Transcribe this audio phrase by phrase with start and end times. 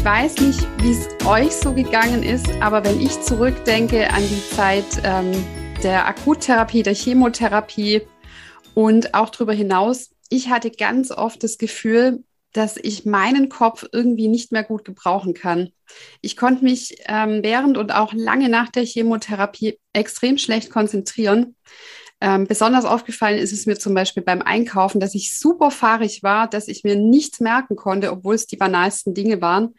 [0.00, 4.56] Ich weiß nicht, wie es euch so gegangen ist, aber wenn ich zurückdenke an die
[4.56, 5.30] Zeit ähm,
[5.82, 8.00] der Akuttherapie, der Chemotherapie
[8.72, 14.28] und auch darüber hinaus, ich hatte ganz oft das Gefühl, dass ich meinen Kopf irgendwie
[14.28, 15.68] nicht mehr gut gebrauchen kann.
[16.22, 21.56] Ich konnte mich ähm, während und auch lange nach der Chemotherapie extrem schlecht konzentrieren.
[22.20, 26.48] Ähm, besonders aufgefallen ist es mir zum Beispiel beim Einkaufen, dass ich super fahrig war,
[26.48, 29.74] dass ich mir nichts merken konnte, obwohl es die banalsten Dinge waren.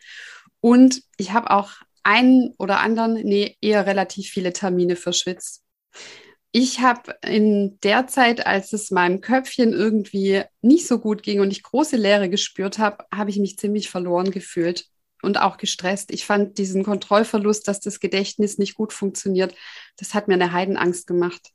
[0.59, 1.72] Und ich habe auch
[2.03, 5.64] einen oder anderen, nee, eher relativ viele Termine verschwitzt.
[6.52, 11.52] Ich habe in der Zeit, als es meinem Köpfchen irgendwie nicht so gut ging und
[11.52, 14.88] ich große Leere gespürt habe, habe ich mich ziemlich verloren gefühlt
[15.22, 16.12] und auch gestresst.
[16.12, 19.56] Ich fand diesen Kontrollverlust, dass das Gedächtnis nicht gut funktioniert,
[19.97, 21.52] das hat mir eine Heidenangst gemacht.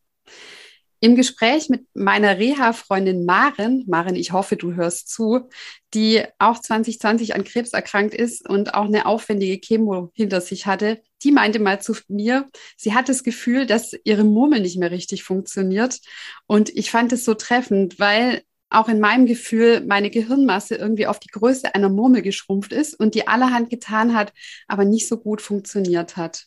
[1.01, 5.49] Im Gespräch mit meiner Reha-Freundin Maren, Maren, ich hoffe, du hörst zu,
[5.93, 11.03] die auch 2020 an Krebs erkrankt ist und auch eine aufwendige Chemo hinter sich hatte,
[11.23, 15.23] die meinte mal zu mir, sie hat das Gefühl, dass ihre Murmel nicht mehr richtig
[15.23, 16.01] funktioniert.
[16.47, 21.19] Und ich fand es so treffend, weil auch in meinem Gefühl meine Gehirnmasse irgendwie auf
[21.19, 24.33] die Größe einer Murmel geschrumpft ist und die allerhand getan hat,
[24.67, 26.47] aber nicht so gut funktioniert hat.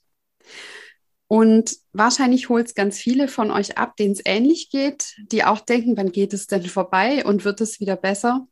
[1.29, 5.59] Und wahrscheinlich holt es ganz viele von euch ab, denen es ähnlich geht, die auch
[5.59, 8.47] denken, wann geht es denn vorbei und wird es wieder besser?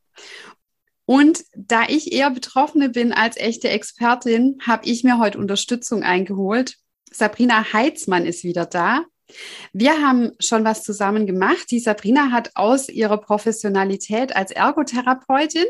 [1.06, 6.76] Und da ich eher Betroffene bin als echte Expertin, habe ich mir heute Unterstützung eingeholt.
[7.12, 9.06] Sabrina Heitzmann ist wieder da.
[9.74, 11.72] Wir haben schon was zusammen gemacht.
[11.72, 15.66] Die Sabrina hat aus ihrer Professionalität als Ergotherapeutin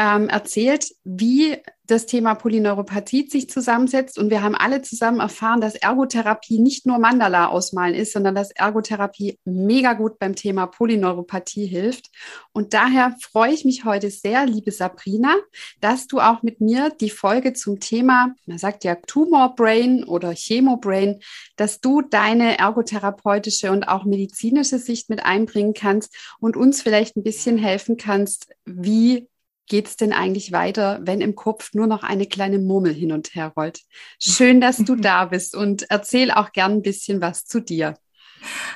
[0.00, 4.18] ähm, erzählt, wie das Thema Polyneuropathie sich zusammensetzt.
[4.18, 8.50] Und wir haben alle zusammen erfahren, dass Ergotherapie nicht nur Mandala ausmalen ist, sondern dass
[8.52, 12.10] Ergotherapie mega gut beim Thema Polyneuropathie hilft.
[12.52, 15.34] Und daher freue ich mich heute sehr, liebe Sabrina,
[15.80, 20.32] dass du auch mit mir die Folge zum Thema, man sagt ja Tumor Brain oder
[20.34, 21.20] Chemo Brain,
[21.56, 27.22] dass du deine ergotherapeutische und auch medizinische Sicht mit einbringen kannst und uns vielleicht ein
[27.22, 29.28] bisschen helfen kannst, wie
[29.70, 33.34] geht es denn eigentlich weiter, wenn im Kopf nur noch eine kleine Murmel hin und
[33.34, 33.80] her rollt?
[34.18, 37.96] Schön, dass du da bist und erzähl auch gern ein bisschen was zu dir.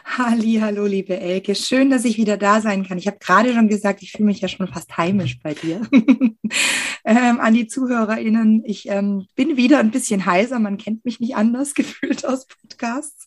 [0.04, 1.54] Halli, hallo, liebe Elke.
[1.54, 2.98] Schön, dass ich wieder da sein kann.
[2.98, 5.80] Ich habe gerade schon gesagt, ich fühle mich ja schon fast heimisch bei dir.
[7.04, 10.58] ähm, an die ZuhörerInnen, ich ähm, bin wieder ein bisschen heiser.
[10.58, 13.26] Man kennt mich nicht anders gefühlt aus Podcasts.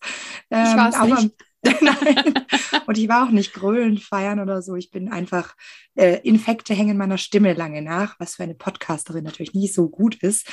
[0.52, 1.36] Ähm, ich weiß aber, nicht.
[2.88, 4.76] Und ich war auch nicht grölen, feiern oder so.
[4.76, 5.56] Ich bin einfach,
[5.96, 10.16] äh, Infekte hängen meiner Stimme lange nach, was für eine Podcasterin natürlich nicht so gut
[10.24, 10.48] ist.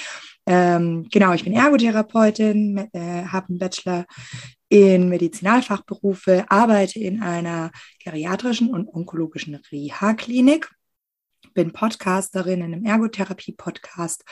[0.46, 4.06] Ähm, genau, ich bin Ergotherapeutin, äh, habe einen Bachelor
[4.68, 7.70] in Medizinalfachberufe, arbeite in einer
[8.02, 10.70] geriatrischen und onkologischen Reha-Klinik,
[11.54, 14.24] bin Podcasterin in einem Ergotherapie-Podcast.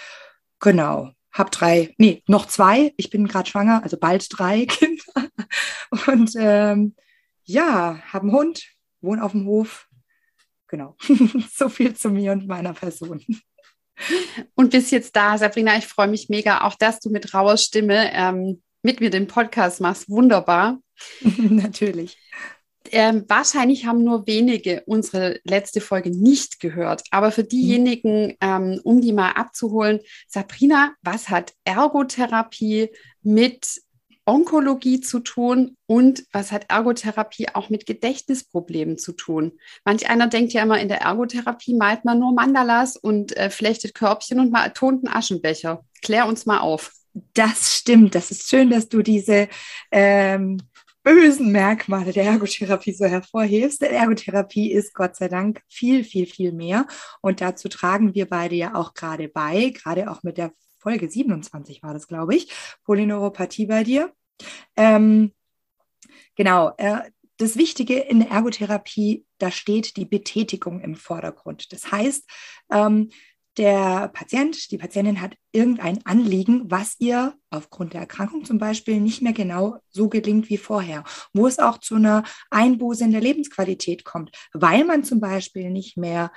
[0.58, 2.92] Genau, habe drei, nee, noch zwei.
[2.96, 5.30] Ich bin gerade schwanger, also bald drei Kinder.
[6.06, 6.94] Und ähm,
[7.44, 8.64] ja, habe einen Hund,
[9.00, 9.88] wohne auf dem Hof.
[10.68, 10.96] Genau,
[11.52, 13.24] so viel zu mir und meiner Person.
[14.54, 18.10] Und bis jetzt da, Sabrina, ich freue mich mega, auch dass du mit rauer Stimme
[18.14, 20.08] ähm, mit mir den Podcast machst.
[20.08, 20.78] Wunderbar.
[21.20, 22.18] Natürlich
[22.90, 27.02] ähm, wahrscheinlich haben nur wenige unsere letzte Folge nicht gehört.
[27.10, 32.90] Aber für diejenigen, ähm, um die mal abzuholen, Sabrina, was hat Ergotherapie
[33.22, 33.82] mit
[34.24, 39.58] Onkologie zu tun und was hat Ergotherapie auch mit Gedächtnisproblemen zu tun?
[39.84, 43.94] Manch einer denkt ja immer, in der Ergotherapie malt man nur Mandalas und äh, flechtet
[43.94, 45.84] Körbchen und mal tont einen Aschenbecher.
[46.02, 46.92] Klär uns mal auf.
[47.34, 48.14] Das stimmt.
[48.14, 49.48] Das ist schön, dass du diese
[49.90, 50.58] ähm,
[51.02, 53.82] bösen Merkmale der Ergotherapie so hervorhebst.
[53.82, 56.86] Denn Ergotherapie ist Gott sei Dank viel, viel, viel mehr.
[57.20, 61.82] Und dazu tragen wir beide ja auch gerade bei, gerade auch mit der Folge 27
[61.82, 62.52] war das, glaube ich,
[62.84, 64.12] Polyneuropathie bei dir.
[64.76, 65.32] Ähm,
[66.34, 66.72] genau.
[66.76, 71.72] Äh, das Wichtige in der Ergotherapie, da steht die Betätigung im Vordergrund.
[71.72, 72.28] Das heißt,
[72.70, 73.10] ähm,
[73.58, 79.22] der Patient, die Patientin hat irgendein Anliegen, was ihr aufgrund der Erkrankung zum Beispiel nicht
[79.22, 81.04] mehr genau so gelingt wie vorher,
[81.34, 85.96] wo es auch zu einer Einbuße in der Lebensqualität kommt, weil man zum Beispiel nicht
[85.96, 86.32] mehr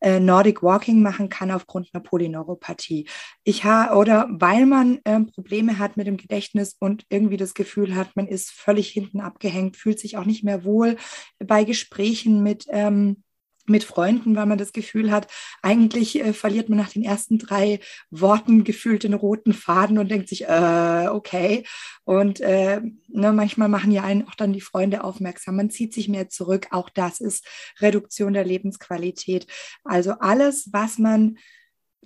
[0.00, 3.08] äh, Nordic Walking machen kann aufgrund einer Polyneuropathie.
[3.44, 7.94] Ich ha oder weil man ähm, Probleme hat mit dem Gedächtnis und irgendwie das Gefühl
[7.94, 10.96] hat, man ist völlig hinten abgehängt, fühlt sich auch nicht mehr wohl
[11.38, 13.22] bei Gesprächen mit ähm,
[13.68, 15.28] mit Freunden, weil man das Gefühl hat,
[15.62, 17.80] eigentlich äh, verliert man nach den ersten drei
[18.10, 21.64] Worten gefühlt den roten Faden und denkt sich, äh, okay.
[22.04, 25.56] Und äh, ne, manchmal machen ja einen auch dann die Freunde aufmerksam.
[25.56, 26.68] Man zieht sich mehr zurück.
[26.70, 27.46] Auch das ist
[27.80, 29.46] Reduktion der Lebensqualität.
[29.84, 31.38] Also alles, was man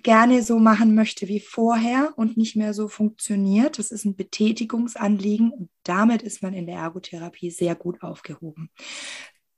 [0.03, 3.77] gerne so machen möchte wie vorher und nicht mehr so funktioniert.
[3.77, 8.71] Das ist ein Betätigungsanliegen und damit ist man in der Ergotherapie sehr gut aufgehoben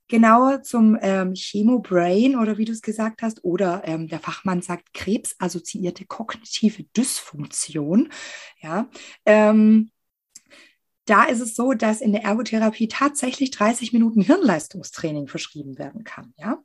[0.07, 4.93] genauer zum ähm, Chemobrain oder wie du es gesagt hast, oder ähm, der Fachmann sagt
[4.93, 8.11] krebsassoziierte kognitive Dysfunktion.
[8.61, 8.89] Ja,
[9.25, 9.91] ähm,
[11.05, 16.33] da ist es so, dass in der Ergotherapie tatsächlich 30 Minuten Hirnleistungstraining verschrieben werden kann.
[16.37, 16.62] Ja?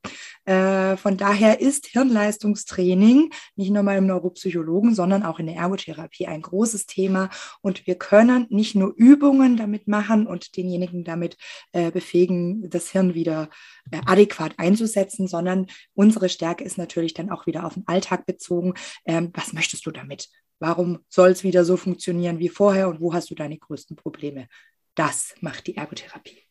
[0.49, 6.27] Äh, von daher ist Hirnleistungstraining nicht nur mal im Neuropsychologen, sondern auch in der Ergotherapie
[6.27, 7.29] ein großes Thema.
[7.61, 11.37] Und wir können nicht nur Übungen damit machen und denjenigen damit
[11.73, 13.51] äh, befähigen, das Hirn wieder
[13.91, 18.73] äh, adäquat einzusetzen, sondern unsere Stärke ist natürlich dann auch wieder auf den Alltag bezogen.
[19.05, 20.31] Ähm, was möchtest du damit?
[20.61, 24.49] Warum soll es wieder so funktionieren wie vorher und wo hast du deine größten Probleme?
[24.95, 26.48] Das macht die Ergotherapie.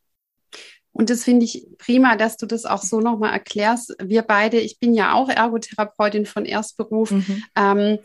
[0.98, 3.96] Und das finde ich prima, dass du das auch so nochmal erklärst.
[4.02, 7.12] Wir beide, ich bin ja auch Ergotherapeutin von Erstberuf.
[7.12, 7.44] Mhm.
[7.56, 8.00] Ähm,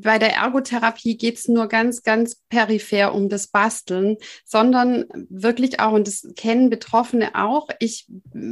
[0.00, 5.92] bei der Ergotherapie geht es nur ganz, ganz peripher um das Basteln, sondern wirklich auch,
[5.92, 8.06] und das kennen Betroffene auch, ich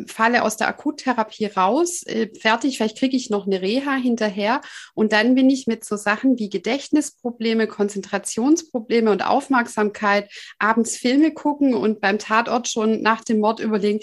[0.09, 4.61] falle aus der Akuttherapie raus, äh, fertig, vielleicht kriege ich noch eine Reha hinterher
[4.95, 11.75] und dann bin ich mit so Sachen wie Gedächtnisprobleme, Konzentrationsprobleme und Aufmerksamkeit, abends Filme gucken
[11.75, 14.01] und beim Tatort schon nach dem Mord überlegen,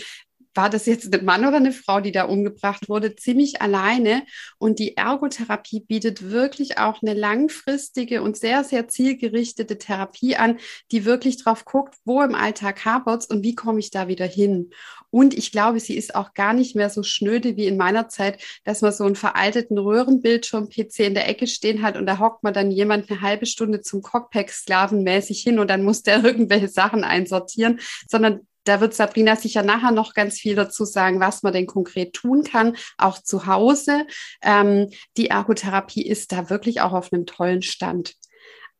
[0.55, 4.23] war das jetzt ein Mann oder eine Frau, die da umgebracht wurde, ziemlich alleine.
[4.57, 10.59] Und die Ergotherapie bietet wirklich auch eine langfristige und sehr, sehr zielgerichtete Therapie an,
[10.91, 14.71] die wirklich drauf guckt, wo im Alltag hapert und wie komme ich da wieder hin.
[15.09, 18.43] Und ich glaube, sie ist auch gar nicht mehr so schnöde wie in meiner Zeit,
[18.63, 22.53] dass man so einen veralteten Röhrenbildschirm-PC in der Ecke stehen hat und da hockt man
[22.53, 27.03] dann jemand eine halbe Stunde zum Cockpack sklavenmäßig hin und dann muss der irgendwelche Sachen
[27.03, 31.67] einsortieren, sondern da wird Sabrina sicher nachher noch ganz viel dazu sagen, was man denn
[31.67, 34.05] konkret tun kann, auch zu Hause.
[34.41, 38.15] Ähm, die Ergotherapie ist da wirklich auch auf einem tollen Stand.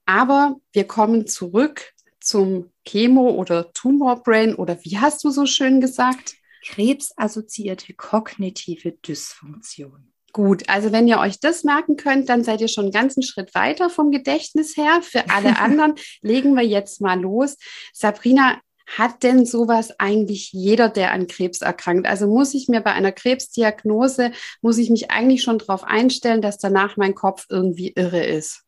[0.06, 6.36] Aber wir kommen zurück zum Chemo- oder Tumorbrain oder wie hast du so schön gesagt?
[6.66, 10.14] Krebsassoziierte kognitive Dysfunktion.
[10.32, 13.54] Gut, also wenn ihr euch das merken könnt, dann seid ihr schon einen ganzen Schritt
[13.54, 15.02] weiter vom Gedächtnis her.
[15.04, 17.58] Für alle anderen legen wir jetzt mal los.
[17.94, 22.08] Sabrina, hat denn sowas eigentlich jeder, der an Krebs erkrankt?
[22.08, 24.32] Also muss ich mir bei einer Krebsdiagnose,
[24.62, 28.64] muss ich mich eigentlich schon darauf einstellen, dass danach mein Kopf irgendwie irre ist?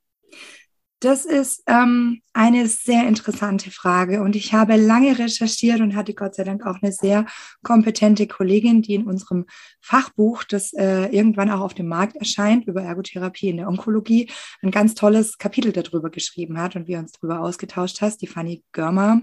[1.01, 6.35] Das ist ähm, eine sehr interessante Frage und ich habe lange recherchiert und hatte Gott
[6.35, 7.25] sei Dank auch eine sehr
[7.63, 9.45] kompetente Kollegin, die in unserem
[9.81, 14.31] Fachbuch, das äh, irgendwann auch auf dem Markt erscheint, über Ergotherapie in der Onkologie,
[14.61, 18.63] ein ganz tolles Kapitel darüber geschrieben hat und wir uns darüber ausgetauscht hast, die Fanny
[18.71, 19.21] Görmer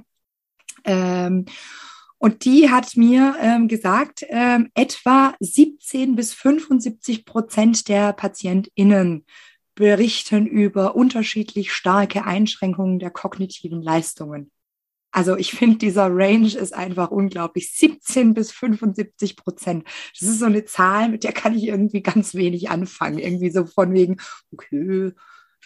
[0.84, 1.46] ähm,
[2.18, 9.26] und die hat mir ähm, gesagt, ähm, etwa 17 bis 75 Prozent der PatientInnen
[9.74, 14.52] berichten über unterschiedlich starke Einschränkungen der kognitiven Leistungen.
[15.10, 17.72] Also ich finde, dieser Range ist einfach unglaublich.
[17.72, 19.84] 17 bis 75 Prozent.
[20.18, 23.18] Das ist so eine Zahl, mit der kann ich irgendwie ganz wenig anfangen.
[23.18, 24.16] Irgendwie so von wegen,
[24.52, 25.12] okay,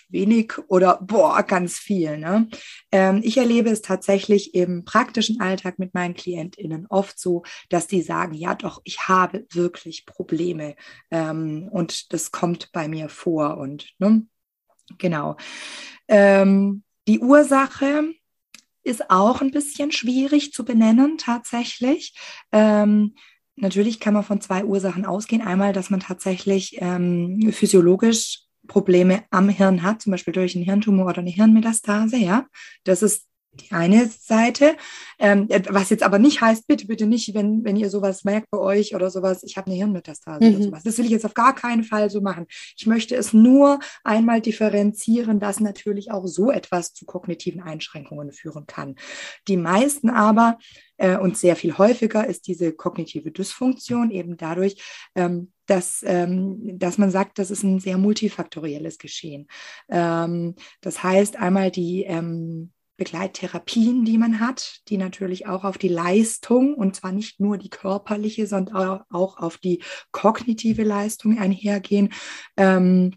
[0.08, 2.18] wenig oder boah, ganz viel.
[2.18, 2.48] Ne?
[2.92, 8.02] Ähm, ich erlebe es tatsächlich im praktischen Alltag mit meinen KlientInnen oft so, dass die
[8.02, 10.76] sagen, ja doch, ich habe wirklich Probleme
[11.10, 14.26] ähm, und das kommt bei mir vor und ne?
[14.98, 15.36] genau.
[16.08, 18.04] Ähm, die Ursache
[18.82, 22.14] ist auch ein bisschen schwierig zu benennen tatsächlich.
[22.52, 23.16] Ähm,
[23.56, 25.42] natürlich kann man von zwei Ursachen ausgehen.
[25.42, 31.06] Einmal, dass man tatsächlich ähm, physiologisch Probleme am Hirn hat, zum Beispiel durch einen Hirntumor
[31.06, 32.46] oder eine Hirnmetastase, ja,
[32.84, 34.76] das ist die eine Seite,
[35.18, 38.58] ähm, was jetzt aber nicht heißt, bitte, bitte nicht, wenn, wenn ihr sowas merkt bei
[38.58, 40.54] euch oder sowas, ich habe eine Hirnmetastase mhm.
[40.54, 40.82] oder sowas.
[40.84, 42.46] Das will ich jetzt auf gar keinen Fall so machen.
[42.76, 48.66] Ich möchte es nur einmal differenzieren, dass natürlich auch so etwas zu kognitiven Einschränkungen führen
[48.66, 48.96] kann.
[49.48, 50.58] Die meisten aber
[50.98, 54.76] äh, und sehr viel häufiger ist diese kognitive Dysfunktion eben dadurch,
[55.14, 59.48] ähm, dass, ähm, dass man sagt, das ist ein sehr multifaktorielles Geschehen.
[59.88, 65.88] Ähm, das heißt einmal die ähm, Begleittherapien, die man hat, die natürlich auch auf die
[65.88, 72.12] Leistung und zwar nicht nur die körperliche, sondern auch auf die kognitive Leistung einhergehen.
[72.56, 73.12] Ähm,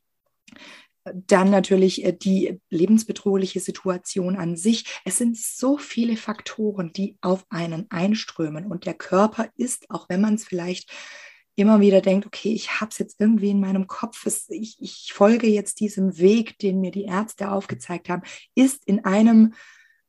[1.13, 4.85] dann natürlich äh, die lebensbedrohliche Situation an sich.
[5.05, 8.65] Es sind so viele Faktoren, die auf einen einströmen.
[8.65, 10.91] Und der Körper ist, auch wenn man es vielleicht
[11.59, 15.11] immer wieder denkt, okay, ich habe es jetzt irgendwie in meinem Kopf, es, ich, ich
[15.13, 18.23] folge jetzt diesem Weg, den mir die Ärzte aufgezeigt haben,
[18.55, 19.53] ist in einem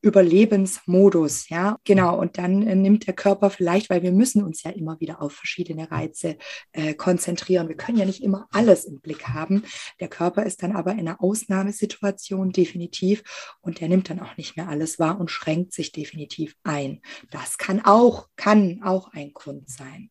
[0.02, 2.18] Überlebensmodus, ja, genau.
[2.18, 5.34] Und dann äh, nimmt der Körper vielleicht, weil wir müssen uns ja immer wieder auf
[5.34, 6.38] verschiedene Reize
[6.72, 7.68] äh, konzentrieren.
[7.68, 9.64] Wir können ja nicht immer alles im Blick haben.
[10.00, 13.22] Der Körper ist dann aber in einer Ausnahmesituation definitiv
[13.60, 17.02] und der nimmt dann auch nicht mehr alles wahr und schränkt sich definitiv ein.
[17.30, 20.10] Das kann auch, kann auch ein Grund sein.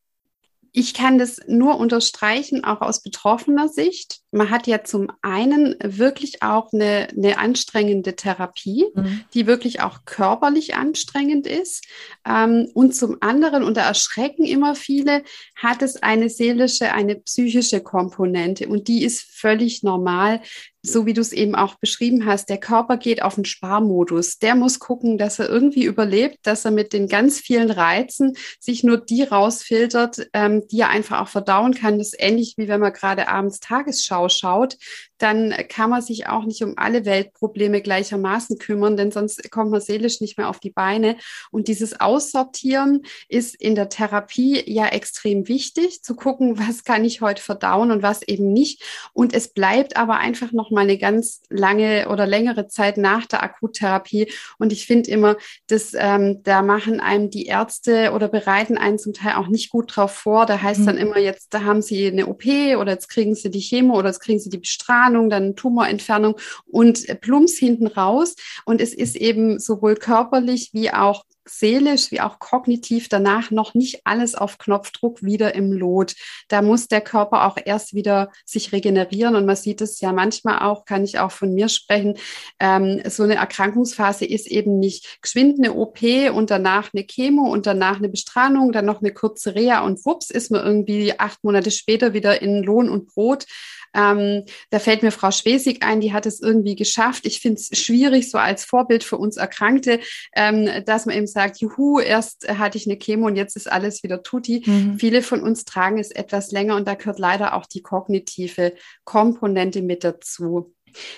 [0.72, 4.20] Ich kann das nur unterstreichen, auch aus betroffener Sicht.
[4.32, 9.24] Man hat ja zum einen wirklich auch eine, eine anstrengende Therapie, mhm.
[9.34, 11.86] die wirklich auch körperlich anstrengend ist.
[12.28, 15.24] Ähm, und zum anderen, und da erschrecken immer viele,
[15.56, 18.68] hat es eine seelische, eine psychische Komponente.
[18.68, 20.42] Und die ist völlig normal
[20.82, 24.40] so wie du es eben auch beschrieben hast, der Körper geht auf den Sparmodus.
[24.40, 28.84] Der muss gucken, dass er irgendwie überlebt, dass er mit den ganz vielen Reizen sich
[28.84, 31.98] nur die rausfiltert, ähm, die er einfach auch verdauen kann.
[31.98, 34.78] Das ist ähnlich wie wenn man gerade abends Tagesschau schaut
[35.20, 39.82] dann kann man sich auch nicht um alle Weltprobleme gleichermaßen kümmern, denn sonst kommt man
[39.82, 41.18] seelisch nicht mehr auf die Beine.
[41.52, 47.22] Und dieses Aussortieren ist in der Therapie ja extrem wichtig, zu gucken, was kann ich
[47.22, 48.84] heute verdauen und was eben nicht.
[49.14, 53.44] Und es bleibt aber einfach noch mal eine ganz lange oder längere Zeit nach der
[53.44, 54.32] Akuttherapie.
[54.58, 55.36] Und ich finde immer,
[55.68, 59.96] dass ähm, da machen einem die Ärzte oder bereiten einen zum Teil auch nicht gut
[59.96, 60.46] drauf vor.
[60.46, 60.86] Da heißt mhm.
[60.86, 64.08] dann immer jetzt, da haben sie eine OP oder jetzt kriegen sie die Chemo oder
[64.10, 66.36] jetzt kriegen sie die Bestrahlung Entfernung, dann Tumorentfernung
[66.68, 68.36] und Plumps hinten raus.
[68.66, 74.02] Und es ist eben sowohl körperlich wie auch seelisch wie auch kognitiv danach noch nicht
[74.04, 76.16] alles auf Knopfdruck wieder im Lot.
[76.48, 80.60] Da muss der Körper auch erst wieder sich regenerieren und man sieht es ja manchmal
[80.60, 82.18] auch, kann ich auch von mir sprechen,
[82.60, 86.02] ähm, so eine Erkrankungsphase ist eben nicht geschwind eine OP
[86.34, 90.30] und danach eine Chemo und danach eine Bestrahlung, dann noch eine kurze Reha und wups
[90.30, 93.46] ist man irgendwie acht Monate später wieder in Lohn und Brot
[93.94, 97.26] ähm, da fällt mir Frau Schwesig ein, die hat es irgendwie geschafft.
[97.26, 100.00] Ich finde es schwierig, so als Vorbild für uns Erkrankte,
[100.36, 104.04] ähm, dass man eben sagt, juhu, erst hatte ich eine Chemo und jetzt ist alles
[104.04, 104.64] wieder tutti.
[104.66, 105.00] Mhm.
[105.00, 109.82] Viele von uns tragen es etwas länger und da gehört leider auch die kognitive Komponente
[109.82, 110.74] mit dazu.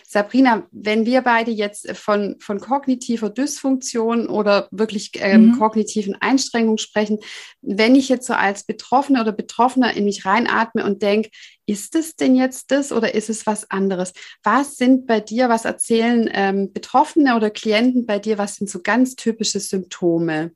[0.08, 5.60] Sabrina, wenn wir beide jetzt von, von kognitiver Dysfunktion oder wirklich ähm, mhm.
[5.60, 7.20] kognitiven Einstrengungen sprechen,
[7.62, 11.30] wenn ich jetzt so als Betroffene oder Betroffener in mich reinatme und denke,
[11.66, 14.13] ist es denn jetzt das oder ist es was anderes?
[14.44, 18.82] Was sind bei dir, was erzählen ähm, Betroffene oder Klienten bei dir, was sind so
[18.82, 20.51] ganz typische Symptome?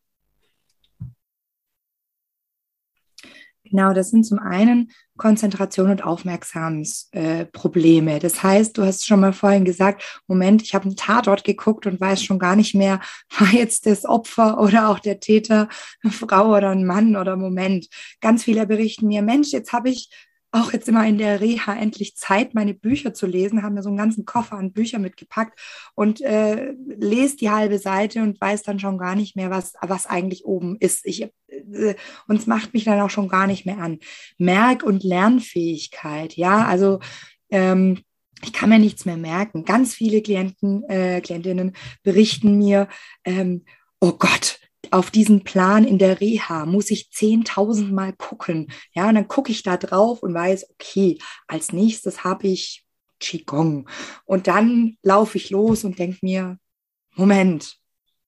[3.75, 8.15] Genau, das sind zum einen Konzentration und Aufmerksamsprobleme.
[8.15, 11.86] Äh, das heißt, du hast schon mal vorhin gesagt, Moment, ich habe einen Tatort geguckt
[11.86, 13.01] und weiß schon gar nicht mehr,
[13.38, 15.67] war jetzt das Opfer oder auch der Täter
[16.01, 17.89] eine Frau oder ein Mann oder Moment.
[18.22, 20.10] Ganz viele berichten mir, Mensch, jetzt habe ich
[20.55, 23.89] auch jetzt immer in der Reha endlich Zeit, meine Bücher zu lesen, haben mir so
[23.89, 25.59] einen ganzen Koffer an Büchern mitgepackt
[25.95, 30.07] und äh, lese die halbe Seite und weiß dann schon gar nicht mehr, was, was
[30.07, 31.05] eigentlich oben ist.
[31.05, 31.95] Ich, äh,
[32.27, 34.00] und es macht mich dann auch schon gar nicht mehr an.
[34.38, 37.00] Merk- und Lernfähigkeit, ja, also
[37.50, 38.00] ähm,
[38.41, 39.65] ich kann mir nichts mehr merken.
[39.65, 42.88] Ganz viele Klienten, äh, Klientinnen berichten mir,
[43.25, 43.65] ähm,
[44.00, 44.59] oh Gott,
[44.94, 48.72] auf diesen Plan in der Reha muss ich 10.000 Mal gucken.
[48.94, 52.86] Ja, und dann gucke ich da drauf und weiß, okay, als nächstes habe ich
[53.20, 53.89] Qigong.
[54.25, 56.58] Und dann laufe ich los und denke mir,
[57.15, 57.77] Moment,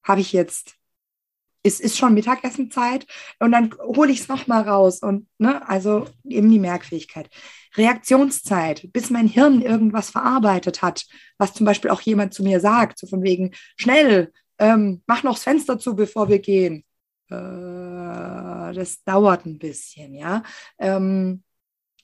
[0.04, 0.76] habe ich jetzt,
[1.64, 3.06] es ist schon Mittagessenzeit
[3.40, 7.30] und dann hole ich es nochmal raus und, ne, also eben die Merkfähigkeit.
[7.76, 11.06] Reaktionszeit, bis mein Hirn irgendwas verarbeitet hat,
[11.38, 15.36] was zum Beispiel auch jemand zu mir sagt, so von wegen, schnell, ähm, mach noch
[15.36, 16.84] das Fenster zu, bevor wir gehen.
[17.30, 17.36] Äh,
[18.74, 20.44] das dauert ein bisschen, ja.
[20.80, 21.44] Ähm,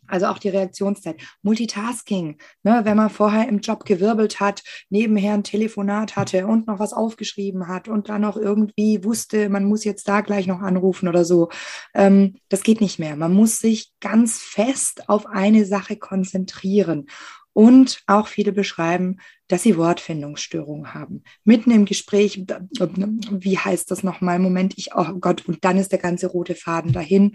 [0.07, 1.15] Also auch die Reaktionszeit.
[1.43, 6.79] Multitasking, ne, wenn man vorher im Job gewirbelt hat, nebenher ein Telefonat hatte und noch
[6.79, 11.07] was aufgeschrieben hat und dann noch irgendwie wusste, man muss jetzt da gleich noch anrufen
[11.07, 11.49] oder so.
[11.93, 13.15] Ähm, das geht nicht mehr.
[13.15, 17.07] Man muss sich ganz fest auf eine Sache konzentrieren.
[17.53, 19.17] Und auch viele beschreiben,
[19.47, 21.23] dass sie Wortfindungsstörungen haben.
[21.43, 24.39] Mitten im Gespräch, wie heißt das nochmal?
[24.39, 27.33] Moment, ich, oh Gott, und dann ist der ganze rote Faden dahin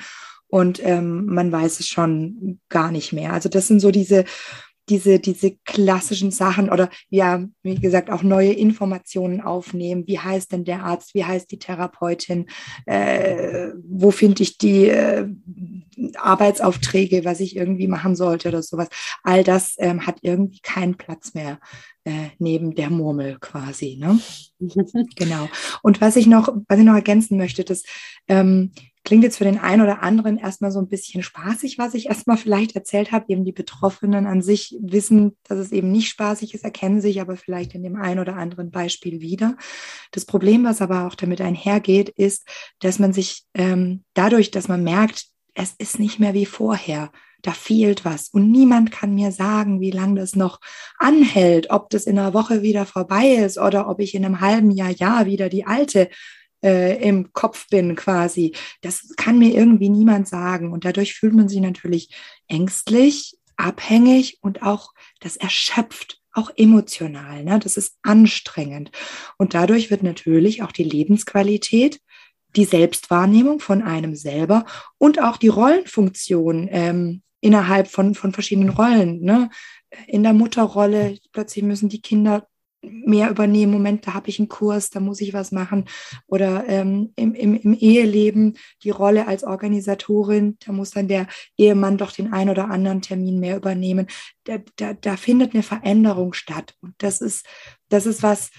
[0.48, 3.32] und ähm, man weiß es schon gar nicht mehr.
[3.32, 4.24] Also das sind so diese
[4.88, 10.04] diese, diese klassischen Sachen oder ja, wie gesagt, auch neue Informationen aufnehmen.
[10.06, 11.14] Wie heißt denn der Arzt?
[11.14, 12.46] Wie heißt die Therapeutin?
[12.86, 15.28] Äh, wo finde ich die äh,
[16.16, 18.88] Arbeitsaufträge, was ich irgendwie machen sollte oder sowas?
[19.22, 21.58] All das ähm, hat irgendwie keinen Platz mehr
[22.04, 23.96] äh, neben der Murmel quasi.
[24.00, 24.18] Ne?
[25.16, 25.48] genau.
[25.82, 27.82] Und was ich noch, was ich noch ergänzen möchte, das
[28.28, 28.72] ähm,
[29.08, 32.36] klingt jetzt für den einen oder anderen erstmal so ein bisschen spaßig, was ich erstmal
[32.36, 33.24] vielleicht erzählt habe.
[33.28, 37.38] Eben die Betroffenen an sich wissen, dass es eben nicht spaßig ist, erkennen sich aber
[37.38, 39.56] vielleicht in dem einen oder anderen Beispiel wieder.
[40.10, 42.46] Das Problem, was aber auch damit einhergeht, ist,
[42.80, 45.24] dass man sich ähm, dadurch, dass man merkt,
[45.54, 47.10] es ist nicht mehr wie vorher.
[47.40, 48.28] Da fehlt was.
[48.28, 50.60] Und niemand kann mir sagen, wie lange das noch
[50.98, 54.70] anhält, ob das in einer Woche wieder vorbei ist oder ob ich in einem halben
[54.70, 56.10] Jahr, Jahr wieder die alte
[56.62, 58.54] äh, im Kopf bin quasi.
[58.82, 60.72] Das kann mir irgendwie niemand sagen.
[60.72, 62.14] Und dadurch fühlt man sich natürlich
[62.48, 67.44] ängstlich, abhängig und auch das erschöpft, auch emotional.
[67.44, 67.58] Ne?
[67.58, 68.90] Das ist anstrengend.
[69.36, 72.00] Und dadurch wird natürlich auch die Lebensqualität,
[72.56, 74.64] die Selbstwahrnehmung von einem selber
[74.96, 79.20] und auch die Rollenfunktion ähm, innerhalb von, von verschiedenen Rollen.
[79.20, 79.50] Ne?
[80.06, 82.46] In der Mutterrolle, plötzlich müssen die Kinder
[82.82, 83.72] mehr übernehmen.
[83.72, 85.86] Moment, da habe ich einen Kurs, da muss ich was machen.
[86.26, 91.98] Oder ähm, im, im, im Eheleben die Rolle als Organisatorin, da muss dann der Ehemann
[91.98, 94.06] doch den einen oder anderen Termin mehr übernehmen.
[94.44, 96.74] Da, da, da findet eine Veränderung statt.
[96.80, 97.46] Und das ist,
[97.88, 98.50] das ist was,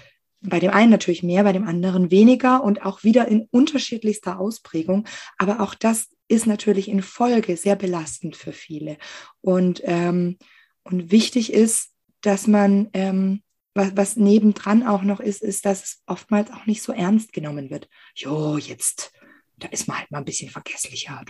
[0.42, 5.06] bei dem einen natürlich mehr, bei dem anderen weniger und auch wieder in unterschiedlichster Ausprägung.
[5.38, 8.98] Aber auch das ist natürlich in Folge sehr belastend für viele.
[9.42, 10.38] Und, ähm,
[10.84, 13.42] und wichtig ist, dass man ähm,
[13.80, 17.70] was, was nebendran auch noch ist, ist, dass es oftmals auch nicht so ernst genommen
[17.70, 17.88] wird.
[18.14, 19.12] Jo, jetzt,
[19.58, 21.24] da ist man halt mal ein bisschen vergesslicher.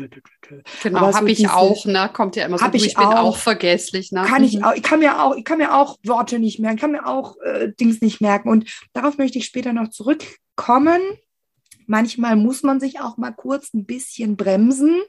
[0.83, 2.09] Genau, habe ich auch, ne?
[2.11, 4.23] Kommt ja immer so, ich, ich bin auch, vergesslich, ne?
[4.23, 4.63] Kann ich mhm.
[4.63, 7.37] auch, ich kann mir auch, ich kann mir auch Worte nicht merken, kann mir auch
[7.41, 8.49] äh, Dings nicht merken.
[8.49, 11.01] Und darauf möchte ich später noch zurückkommen.
[11.85, 15.01] Manchmal muss man sich auch mal kurz ein bisschen bremsen.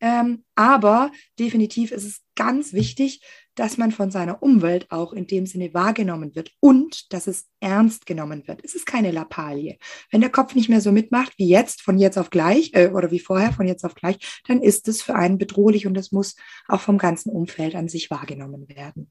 [0.00, 3.20] Ähm, aber definitiv ist es ganz wichtig,
[3.54, 8.06] dass man von seiner Umwelt auch in dem Sinne wahrgenommen wird und dass es ernst
[8.06, 8.60] genommen wird.
[8.64, 9.78] Es ist keine Lappalie.
[10.10, 13.10] Wenn der Kopf nicht mehr so mitmacht wie jetzt, von jetzt auf gleich äh, oder
[13.10, 16.36] wie vorher, von jetzt auf gleich, dann ist es für einen bedrohlich und es muss
[16.68, 19.10] auch vom ganzen Umfeld an sich wahrgenommen werden.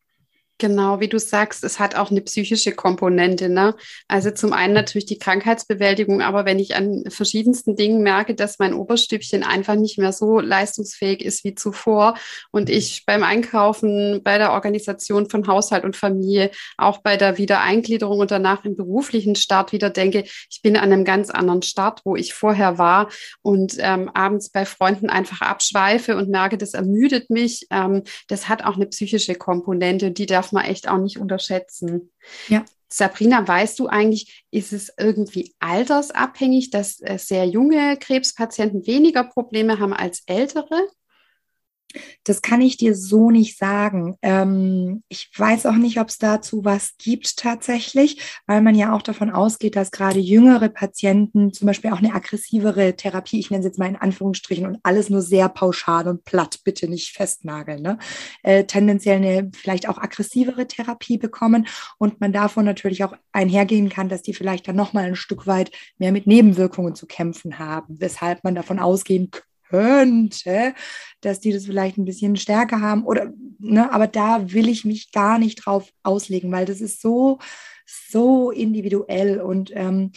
[0.61, 3.47] Genau, wie du sagst, es hat auch eine psychische Komponente.
[3.47, 3.75] Ne?
[4.09, 8.73] Also zum einen natürlich die Krankheitsbewältigung, aber wenn ich an verschiedensten Dingen merke, dass mein
[8.73, 12.15] Oberstübchen einfach nicht mehr so leistungsfähig ist wie zuvor
[12.51, 18.19] und ich beim Einkaufen, bei der Organisation von Haushalt und Familie, auch bei der Wiedereingliederung
[18.19, 22.17] und danach im beruflichen Start wieder denke, ich bin an einem ganz anderen Start, wo
[22.17, 23.07] ich vorher war
[23.41, 27.65] und ähm, abends bei Freunden einfach abschweife und merke, das ermüdet mich.
[27.71, 32.11] Ähm, das hat auch eine psychische Komponente, die darf man echt auch nicht unterschätzen.
[32.47, 32.65] Ja.
[32.91, 39.79] Sabrina, weißt du eigentlich, ist es irgendwie altersabhängig, dass äh, sehr junge Krebspatienten weniger Probleme
[39.79, 40.87] haben als ältere?
[42.23, 44.15] Das kann ich dir so nicht sagen.
[44.21, 49.01] Ähm, ich weiß auch nicht, ob es dazu was gibt tatsächlich, weil man ja auch
[49.01, 53.65] davon ausgeht, dass gerade jüngere Patienten zum Beispiel auch eine aggressivere Therapie, ich nenne es
[53.65, 57.97] jetzt mal in Anführungsstrichen und alles nur sehr pauschal und platt, bitte nicht festnageln, ne?
[58.43, 64.09] äh, tendenziell eine vielleicht auch aggressivere Therapie bekommen und man davon natürlich auch einhergehen kann,
[64.09, 68.43] dass die vielleicht dann nochmal ein Stück weit mehr mit Nebenwirkungen zu kämpfen haben, weshalb
[68.43, 69.48] man davon ausgehen könnte,
[71.21, 75.11] dass die das vielleicht ein bisschen stärker haben oder, ne, aber da will ich mich
[75.11, 77.39] gar nicht drauf auslegen, weil das ist so,
[77.85, 80.11] so individuell und ähm,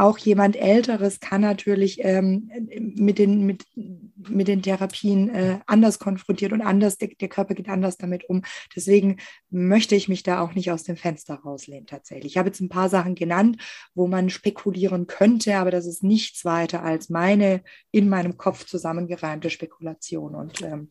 [0.00, 2.50] auch jemand Älteres kann natürlich ähm,
[2.96, 7.68] mit, den, mit, mit den Therapien äh, anders konfrontiert und anders, der, der, Körper geht
[7.68, 8.42] anders damit um.
[8.74, 9.18] Deswegen
[9.50, 12.32] möchte ich mich da auch nicht aus dem Fenster rauslehnen tatsächlich.
[12.32, 13.58] Ich habe jetzt ein paar Sachen genannt,
[13.94, 19.50] wo man spekulieren könnte, aber das ist nichts weiter als meine in meinem Kopf zusammengereimte
[19.50, 20.34] Spekulation.
[20.34, 20.88] Und ähm,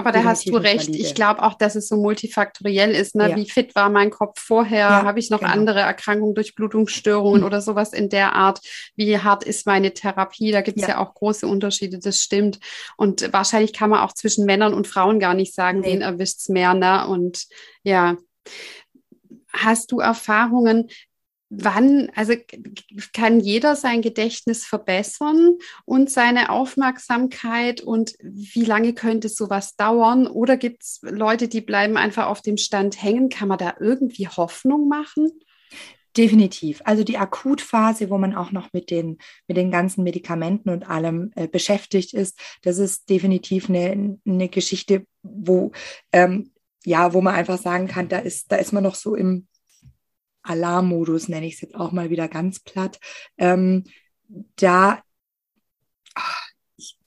[0.00, 0.88] Aber da hast du recht.
[0.88, 0.98] Valide.
[0.98, 3.14] Ich glaube auch, dass es so multifaktoriell ist.
[3.14, 3.30] Ne?
[3.30, 3.36] Ja.
[3.36, 4.78] Wie fit war mein Kopf vorher?
[4.78, 5.52] Ja, Habe ich noch genau.
[5.52, 7.46] andere Erkrankungen durch Blutungsstörungen mhm.
[7.46, 8.60] oder sowas in der Art?
[8.96, 10.52] Wie hart ist meine Therapie?
[10.52, 10.94] Da gibt es ja.
[10.94, 10.98] ja.
[10.98, 12.58] auch große Unterschiede, das stimmt.
[12.96, 15.92] Und wahrscheinlich kann man auch zwischen Männern und Frauen gar nicht sagen, nee.
[15.92, 16.74] wen erwischt es mehr.
[16.74, 17.06] Ne?
[17.06, 17.46] Und
[17.82, 18.16] ja.
[19.52, 20.88] Hast du Erfahrungen,
[21.50, 22.34] wann, also
[23.12, 30.28] kann jeder sein Gedächtnis verbessern und seine Aufmerksamkeit und wie lange könnte sowas dauern?
[30.28, 33.28] Oder gibt es Leute, die bleiben einfach auf dem Stand hängen?
[33.28, 35.30] Kann man da irgendwie Hoffnung machen?
[36.16, 36.82] Definitiv.
[36.84, 41.30] Also die Akutphase, wo man auch noch mit den, mit den ganzen Medikamenten und allem
[41.36, 45.70] äh, beschäftigt ist, das ist definitiv eine, eine Geschichte, wo,
[46.12, 46.52] ähm,
[46.84, 49.46] ja, wo man einfach sagen kann, da ist, da ist man noch so im
[50.42, 52.98] Alarmmodus, nenne ich es jetzt auch mal wieder ganz platt,
[53.38, 53.84] ähm,
[54.56, 55.02] da
[56.14, 56.98] ach, ich,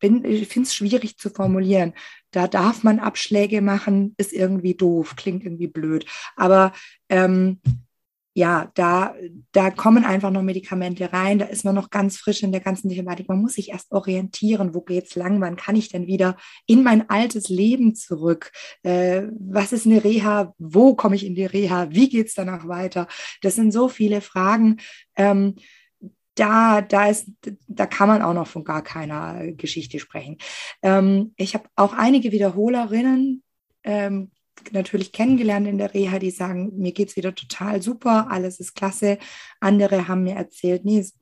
[0.00, 1.94] ich finde es schwierig zu formulieren.
[2.30, 6.06] Da darf man Abschläge machen, ist irgendwie doof, klingt irgendwie blöd.
[6.36, 6.72] Aber
[7.08, 7.60] ähm,
[8.40, 9.14] ja, da,
[9.52, 12.88] da kommen einfach noch Medikamente rein, da ist man noch ganz frisch in der ganzen
[12.88, 13.28] Thematik.
[13.28, 17.10] Man muss sich erst orientieren, wo geht's lang, wann kann ich denn wieder in mein
[17.10, 18.50] altes Leben zurück?
[18.82, 20.54] Äh, was ist eine Reha?
[20.56, 21.90] Wo komme ich in die Reha?
[21.90, 23.08] Wie geht's danach weiter?
[23.42, 24.78] Das sind so viele Fragen.
[25.16, 25.56] Ähm,
[26.34, 27.28] da, da, ist,
[27.68, 30.38] da kann man auch noch von gar keiner Geschichte sprechen.
[30.80, 33.42] Ähm, ich habe auch einige Wiederholerinnen,
[33.84, 34.30] ähm,
[34.72, 38.74] natürlich kennengelernt in der Reha, die sagen, mir geht es wieder total super, alles ist
[38.74, 39.18] klasse.
[39.60, 41.14] Andere haben mir erzählt, nee, es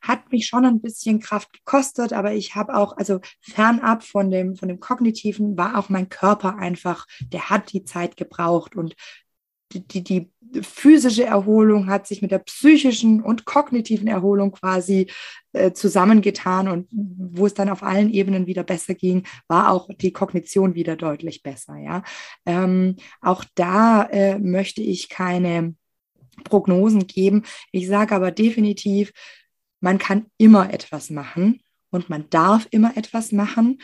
[0.00, 4.56] hat mich schon ein bisschen Kraft gekostet, aber ich habe auch, also fernab von dem,
[4.56, 8.94] von dem Kognitiven, war auch mein Körper einfach, der hat die Zeit gebraucht und
[9.72, 10.30] die, die, die
[10.62, 15.10] physische Erholung hat sich mit der psychischen und kognitiven Erholung quasi
[15.52, 20.12] äh, zusammengetan und wo es dann auf allen Ebenen wieder besser ging, war auch die
[20.12, 21.76] Kognition wieder deutlich besser.
[21.76, 22.02] Ja,
[22.44, 25.74] ähm, auch da äh, möchte ich keine
[26.44, 27.42] Prognosen geben.
[27.72, 29.12] Ich sage aber definitiv,
[29.80, 33.78] man kann immer etwas machen und man darf immer etwas machen.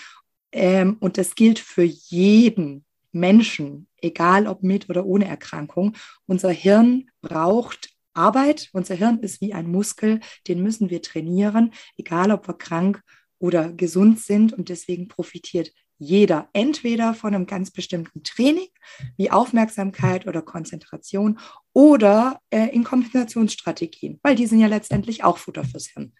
[0.52, 5.94] Ähm, und das gilt für jeden Menschen, egal ob mit oder ohne Erkrankung.
[6.26, 8.68] Unser Hirn braucht Arbeit.
[8.72, 13.02] Unser Hirn ist wie ein Muskel, den müssen wir trainieren, egal ob wir krank
[13.38, 14.52] oder gesund sind.
[14.52, 18.68] Und deswegen profitiert jeder entweder von einem ganz bestimmten Training,
[19.16, 21.38] wie Aufmerksamkeit oder Konzentration,
[21.72, 26.12] oder äh, in Kombinationsstrategien, weil die sind ja letztendlich auch Futter fürs Hirn.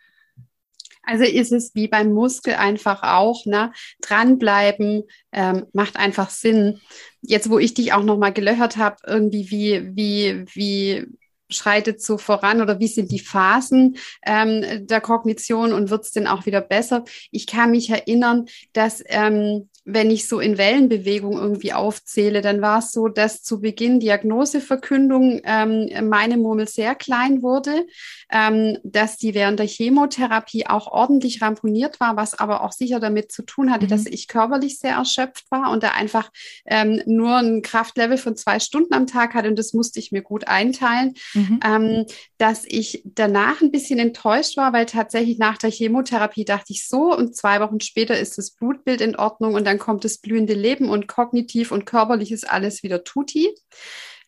[1.03, 3.73] Also ist es wie beim Muskel einfach auch, ne?
[4.01, 6.81] Dranbleiben ähm, macht einfach Sinn.
[7.21, 11.07] Jetzt, wo ich dich auch nochmal gelöchert habe, irgendwie wie, wie, wie
[11.51, 16.27] schreitet so voran oder wie sind die Phasen ähm, der Kognition und wird es denn
[16.27, 17.05] auch wieder besser?
[17.31, 22.79] Ich kann mich erinnern, dass ähm, wenn ich so in Wellenbewegung irgendwie aufzähle, dann war
[22.79, 27.87] es so, dass zu Beginn Diagnoseverkündung ähm, meine Murmel sehr klein wurde,
[28.31, 33.33] ähm, dass die während der Chemotherapie auch ordentlich ramponiert war, was aber auch sicher damit
[33.33, 33.91] zu tun hatte, mhm.
[33.91, 36.31] dass ich körperlich sehr erschöpft war und da einfach
[36.65, 40.23] ähm, nur ein Kraftlevel von zwei Stunden am Tag hatte und das musste ich mir
[40.23, 41.61] gut einteilen, mhm.
[41.65, 42.07] ähm,
[42.39, 47.17] dass ich danach ein bisschen enttäuscht war, weil tatsächlich nach der Chemotherapie dachte ich so
[47.17, 50.89] und zwei Wochen später ist das Blutbild in Ordnung und dann kommt das blühende Leben
[50.89, 53.49] und kognitiv und körperlich ist alles wieder tutti.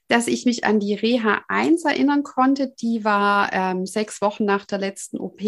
[0.09, 4.67] Dass ich mich an die Reha 1 erinnern konnte, die war ähm, sechs Wochen nach
[4.67, 5.41] der letzten OP.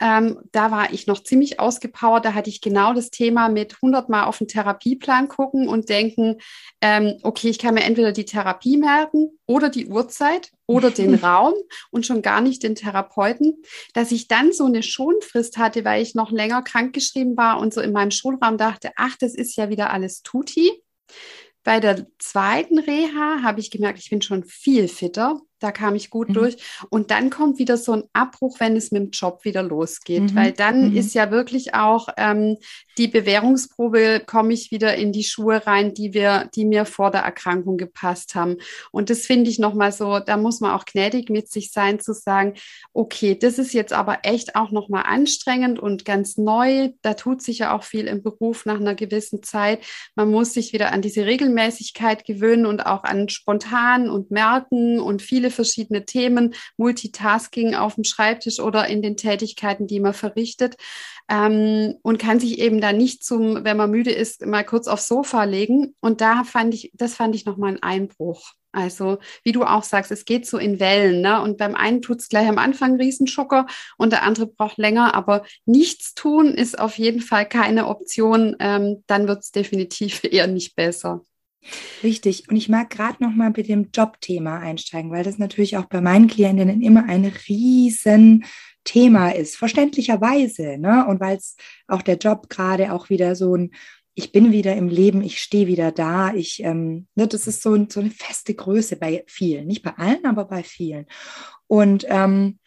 [0.00, 2.24] Ähm, da war ich noch ziemlich ausgepowert.
[2.24, 6.36] Da hatte ich genau das Thema mit 100 Mal auf den Therapieplan gucken und denken,
[6.80, 11.54] ähm, okay, ich kann mir entweder die Therapie merken oder die Uhrzeit oder den Raum
[11.90, 16.14] und schon gar nicht den Therapeuten, dass ich dann so eine Schonfrist hatte, weil ich
[16.14, 19.90] noch länger krankgeschrieben war und so in meinem Schulraum dachte, ach, das ist ja wieder
[19.90, 20.70] alles Tuti.
[21.64, 26.10] Bei der zweiten Reha habe ich gemerkt, ich bin schon viel fitter da kam ich
[26.10, 26.34] gut mhm.
[26.34, 26.56] durch.
[26.90, 30.34] Und dann kommt wieder so ein Abbruch, wenn es mit dem Job wieder losgeht, mhm.
[30.34, 30.96] weil dann mhm.
[30.96, 32.56] ist ja wirklich auch ähm,
[32.98, 37.22] die Bewährungsprobe, komme ich wieder in die Schuhe rein, die wir, die mir vor der
[37.22, 38.56] Erkrankung gepasst haben.
[38.90, 42.12] Und das finde ich nochmal so, da muss man auch gnädig mit sich sein, zu
[42.12, 42.54] sagen,
[42.92, 46.90] okay, das ist jetzt aber echt auch nochmal anstrengend und ganz neu.
[47.02, 49.80] Da tut sich ja auch viel im Beruf nach einer gewissen Zeit.
[50.14, 55.22] Man muss sich wieder an diese Regelmäßigkeit gewöhnen und auch an spontan und merken und
[55.22, 60.76] viele viele verschiedene Themen, Multitasking auf dem Schreibtisch oder in den Tätigkeiten, die man verrichtet
[61.28, 65.08] ähm, und kann sich eben da nicht zum, wenn man müde ist, mal kurz aufs
[65.08, 65.94] Sofa legen.
[66.00, 68.52] Und da fand ich, das fand ich nochmal ein Einbruch.
[68.70, 71.40] Also, wie du auch sagst, es geht so in Wellen, ne?
[71.40, 75.42] Und beim einen tut es gleich am Anfang Riesenschocker und der andere braucht länger, aber
[75.64, 78.56] nichts tun ist auf jeden Fall keine Option.
[78.60, 81.22] Ähm, dann wird es definitiv eher nicht besser.
[82.02, 82.48] Richtig.
[82.48, 86.00] Und ich mag gerade noch mal mit dem Jobthema einsteigen, weil das natürlich auch bei
[86.00, 88.44] meinen Klientinnen immer ein riesen
[88.84, 90.78] Thema ist, verständlicherweise.
[90.78, 91.06] Ne?
[91.06, 91.56] Und weil es
[91.88, 93.72] auch der Job gerade auch wieder so ein,
[94.14, 97.86] ich bin wieder im Leben, ich stehe wieder da, ich, ähm, ne, das ist so,
[97.88, 101.06] so, eine feste Größe bei vielen, nicht bei allen, aber bei vielen.
[101.68, 102.58] Und ähm,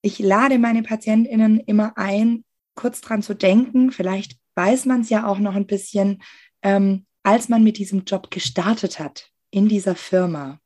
[0.00, 2.42] ich lade meine PatientInnen immer ein,
[2.74, 6.22] kurz dran zu denken, vielleicht weiß man es ja auch noch ein bisschen,
[6.62, 10.60] ähm, als man mit diesem Job gestartet hat, in dieser Firma,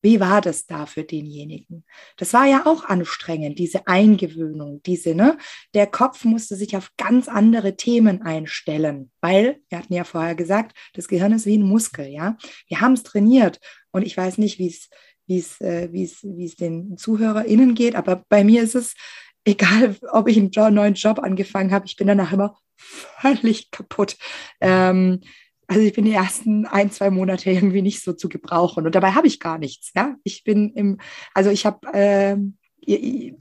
[0.00, 1.84] wie war das da für denjenigen?
[2.16, 5.36] Das war ja auch anstrengend, diese Eingewöhnung, diese, ne?
[5.74, 10.74] Der Kopf musste sich auf ganz andere Themen einstellen, weil, wir hatten ja vorher gesagt,
[10.94, 12.38] das Gehirn ist wie ein Muskel, ja?
[12.68, 14.68] Wir haben es trainiert und ich weiß nicht, wie
[15.28, 18.94] es, äh, den ZuhörerInnen geht, aber bei mir ist es,
[19.44, 24.16] egal ob ich einen neuen Job angefangen habe, ich bin danach immer völlig kaputt.
[24.60, 25.20] Ähm,
[25.72, 28.84] also ich bin die ersten ein, zwei Monate irgendwie nicht so zu gebrauchen.
[28.84, 29.90] Und dabei habe ich gar nichts.
[29.94, 30.98] Ja, ich bin im,
[31.32, 32.36] also ich habe äh,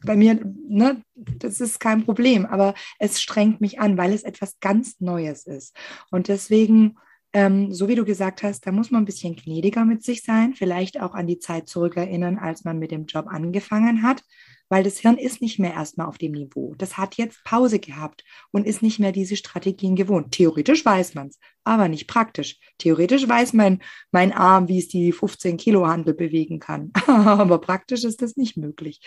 [0.06, 0.40] bei mir,
[0.70, 5.46] ne, das ist kein Problem, aber es strengt mich an, weil es etwas ganz Neues
[5.46, 5.76] ist.
[6.10, 6.96] Und deswegen,
[7.34, 10.54] ähm, so wie du gesagt hast, da muss man ein bisschen gnädiger mit sich sein,
[10.54, 14.24] vielleicht auch an die Zeit zurückerinnern, als man mit dem Job angefangen hat
[14.72, 16.74] weil das Hirn ist nicht mehr erstmal auf dem Niveau.
[16.78, 20.32] Das hat jetzt Pause gehabt und ist nicht mehr diese Strategien gewohnt.
[20.32, 22.58] Theoretisch weiß man es, aber nicht praktisch.
[22.78, 23.82] Theoretisch weiß mein,
[24.14, 28.56] mein Arm, wie es die 15 Kilo Handel bewegen kann, aber praktisch ist das nicht
[28.56, 29.02] möglich.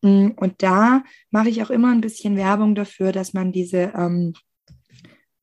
[0.00, 4.32] Mm, und da mache ich auch immer ein bisschen Werbung dafür, dass man diese ähm,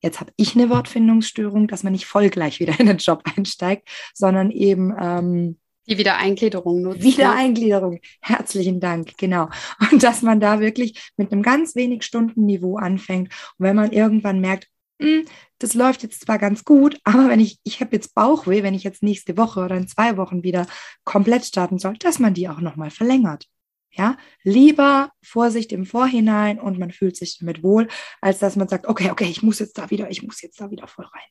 [0.02, 3.88] jetzt habe ich eine Wortfindungsstörung, dass man nicht voll gleich wieder in den Job einsteigt,
[4.14, 7.02] sondern eben ähm, die Wiedereingliederung nutzen.
[7.02, 9.48] Wiedereingliederung, herzlichen Dank, genau.
[9.90, 13.32] Und dass man da wirklich mit einem ganz wenig Stundenniveau anfängt.
[13.58, 14.68] Und wenn man irgendwann merkt,
[15.00, 15.24] hm,
[15.58, 18.84] das läuft jetzt zwar ganz gut, aber wenn ich, ich habe jetzt Bauchweh, wenn ich
[18.84, 20.66] jetzt nächste Woche oder in zwei Wochen wieder
[21.04, 23.46] komplett starten soll, dass man die auch nochmal verlängert.
[23.92, 27.88] Ja, lieber Vorsicht im Vorhinein und man fühlt sich damit wohl,
[28.20, 30.70] als dass man sagt, okay, okay, ich muss jetzt da wieder, ich muss jetzt da
[30.70, 31.28] wieder voll rein.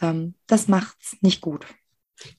[0.00, 1.66] Ähm, das macht's nicht gut.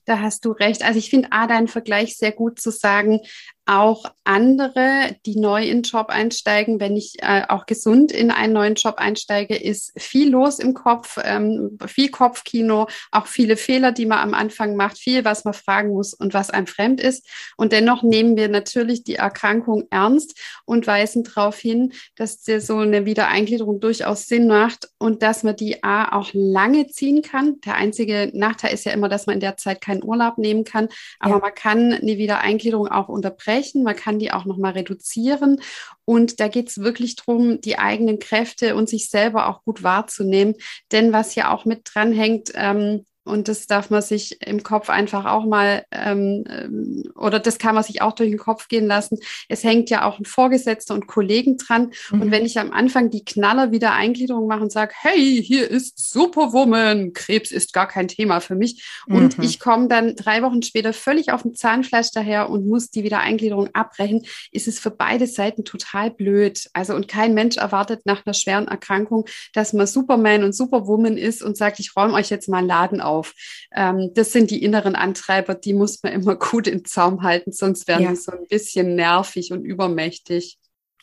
[0.04, 0.82] Da hast du recht.
[0.82, 3.20] Also ich finde A, deinen Vergleich sehr gut zu sagen,
[3.68, 8.54] auch andere, die neu in den Job einsteigen, wenn ich äh, auch gesund in einen
[8.54, 14.06] neuen Job einsteige, ist viel los im Kopf, ähm, viel Kopfkino, auch viele Fehler, die
[14.06, 17.26] man am Anfang macht, viel, was man fragen muss und was einem fremd ist.
[17.56, 22.78] Und dennoch nehmen wir natürlich die Erkrankung ernst und weisen darauf hin, dass dir so
[22.78, 27.60] eine Wiedereingliederung durchaus Sinn macht und dass man die A auch lange ziehen kann.
[27.66, 30.88] Der einzige Nachteil ist ja immer, dass man in der Zeit keinen Urlaub nehmen kann,
[31.20, 31.40] aber ja.
[31.40, 35.60] man kann eine Wiedereingliederung auch unterbrechen sprechen, man kann die auch nochmal reduzieren.
[36.04, 40.54] Und da geht es wirklich darum, die eigenen Kräfte und sich selber auch gut wahrzunehmen.
[40.92, 45.26] Denn was ja auch mit dranhängt, ähm, und das darf man sich im Kopf einfach
[45.26, 49.18] auch mal, ähm, ähm, oder das kann man sich auch durch den Kopf gehen lassen.
[49.48, 51.92] Es hängt ja auch ein Vorgesetzter und Kollegen dran.
[52.10, 52.22] Mhm.
[52.22, 56.10] Und wenn ich am Anfang die Knaller wieder Eingliederung mache und sage, hey, hier ist
[56.10, 59.02] Superwoman, Krebs ist gar kein Thema für mich.
[59.06, 59.44] Und mhm.
[59.44, 63.68] ich komme dann drei Wochen später völlig auf dem Zahnfleisch daher und muss die Wiedereingliederung
[63.74, 66.68] abbrechen, ist es für beide Seiten total blöd.
[66.72, 71.42] Also, und kein Mensch erwartet nach einer schweren Erkrankung, dass man Superman und Superwoman ist
[71.42, 73.34] und sagt, ich räume euch jetzt mal einen Laden auf auf.
[73.74, 77.88] Ähm, das sind die inneren Antreiber, die muss man immer gut in Zaum halten, sonst
[77.88, 78.10] werden ja.
[78.10, 80.58] die so ein bisschen nervig und übermächtig.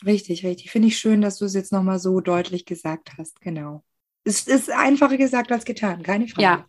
[0.06, 0.72] Richtig, richtig.
[0.72, 3.40] Finde ich schön, dass du es jetzt nochmal so deutlich gesagt hast.
[3.42, 3.84] Genau.
[4.24, 6.42] Es ist einfacher gesagt als getan, keine Frage.
[6.42, 6.66] Ja,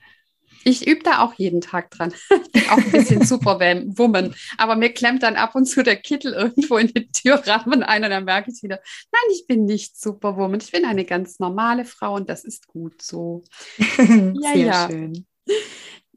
[0.66, 2.12] ich übe da auch jeden Tag dran.
[2.12, 4.34] Ich bin auch ein bisschen Superwoman.
[4.58, 8.10] Aber mir klemmt dann ab und zu der Kittel irgendwo in die Türrahmen ein und
[8.10, 8.80] dann merke ich wieder,
[9.12, 10.60] nein, ich bin nicht Superwoman.
[10.60, 13.44] Ich bin eine ganz normale Frau und das ist gut so.
[13.78, 14.88] ja, Sehr ja.
[14.90, 15.26] schön.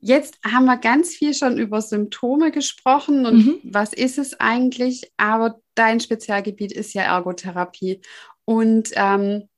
[0.01, 3.59] Jetzt haben wir ganz viel schon über Symptome gesprochen und mhm.
[3.63, 5.11] was ist es eigentlich?
[5.17, 8.01] Aber dein Spezialgebiet ist ja Ergotherapie.
[8.45, 9.49] Und ähm,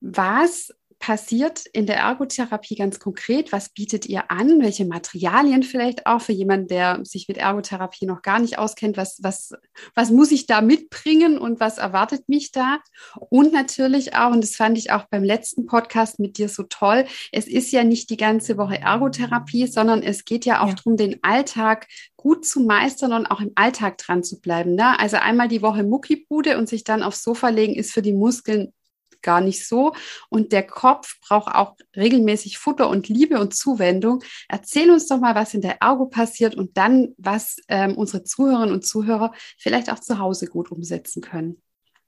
[0.00, 0.72] was
[1.02, 3.50] passiert in der Ergotherapie ganz konkret?
[3.50, 4.62] Was bietet ihr an?
[4.62, 8.96] Welche Materialien vielleicht auch für jemanden, der sich mit Ergotherapie noch gar nicht auskennt?
[8.96, 9.52] Was, was,
[9.96, 12.78] was muss ich da mitbringen und was erwartet mich da?
[13.16, 17.04] Und natürlich auch, und das fand ich auch beim letzten Podcast mit dir so toll,
[17.32, 20.74] es ist ja nicht die ganze Woche Ergotherapie, sondern es geht ja auch ja.
[20.74, 24.76] darum, den Alltag gut zu meistern und auch im Alltag dran zu bleiben.
[24.76, 24.96] Ne?
[25.00, 28.72] Also einmal die Woche Muckibude und sich dann aufs Sofa legen, ist für die Muskeln
[29.22, 29.94] gar nicht so.
[30.28, 34.22] Und der Kopf braucht auch regelmäßig Futter und Liebe und Zuwendung.
[34.48, 38.74] Erzähl uns doch mal, was in der Ergo passiert und dann, was ähm, unsere Zuhörerinnen
[38.74, 41.62] und Zuhörer vielleicht auch zu Hause gut umsetzen können.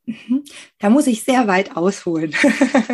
[0.07, 0.45] Mhm.
[0.79, 2.35] Da muss ich sehr weit ausholen.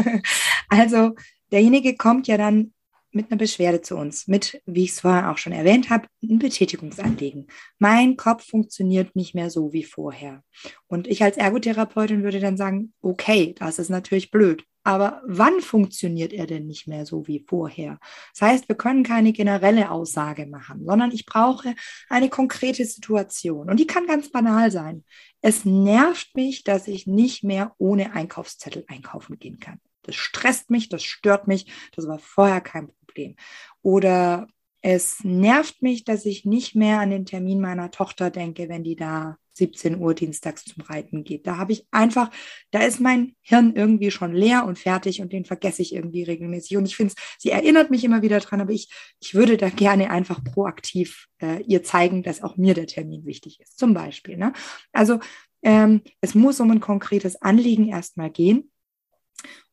[0.68, 1.14] also
[1.50, 2.72] derjenige kommt ja dann
[3.12, 6.38] mit einer Beschwerde zu uns, mit, wie ich es vorher auch schon erwähnt habe, ein
[6.38, 7.48] Betätigungsanliegen.
[7.78, 10.42] Mein Kopf funktioniert nicht mehr so wie vorher.
[10.86, 14.64] Und ich als Ergotherapeutin würde dann sagen, okay, das ist natürlich blöd.
[14.82, 17.98] Aber wann funktioniert er denn nicht mehr so wie vorher?
[18.32, 21.74] Das heißt, wir können keine generelle Aussage machen, sondern ich brauche
[22.08, 23.68] eine konkrete Situation.
[23.68, 25.04] Und die kann ganz banal sein.
[25.42, 29.80] Es nervt mich, dass ich nicht mehr ohne Einkaufszettel einkaufen gehen kann.
[30.02, 31.66] Das stresst mich, das stört mich.
[31.94, 33.36] Das war vorher kein Problem.
[33.82, 34.48] Oder
[34.82, 38.96] es nervt mich, dass ich nicht mehr an den Termin meiner Tochter denke, wenn die
[38.96, 41.46] da 17 Uhr dienstags zum Reiten geht.
[41.46, 42.30] Da habe ich einfach,
[42.70, 46.78] da ist mein Hirn irgendwie schon leer und fertig und den vergesse ich irgendwie regelmäßig.
[46.78, 48.88] Und ich finde es, sie erinnert mich immer wieder dran, aber ich,
[49.20, 53.60] ich würde da gerne einfach proaktiv äh, ihr zeigen, dass auch mir der Termin wichtig
[53.60, 53.78] ist.
[53.78, 54.38] Zum Beispiel.
[54.38, 54.54] Ne?
[54.92, 55.18] Also
[55.62, 58.70] ähm, es muss um ein konkretes Anliegen erstmal gehen.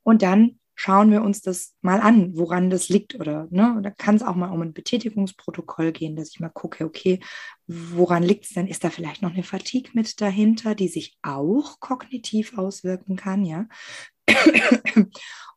[0.04, 4.16] Und dann schauen wir uns das mal an, woran das liegt oder ne, da kann
[4.16, 7.20] es auch mal um ein Betätigungsprotokoll gehen, dass ich mal gucke, okay,
[7.66, 8.68] woran liegt es denn?
[8.68, 13.68] Ist da vielleicht noch eine Fatigue mit dahinter, die sich auch kognitiv auswirken kann, ja?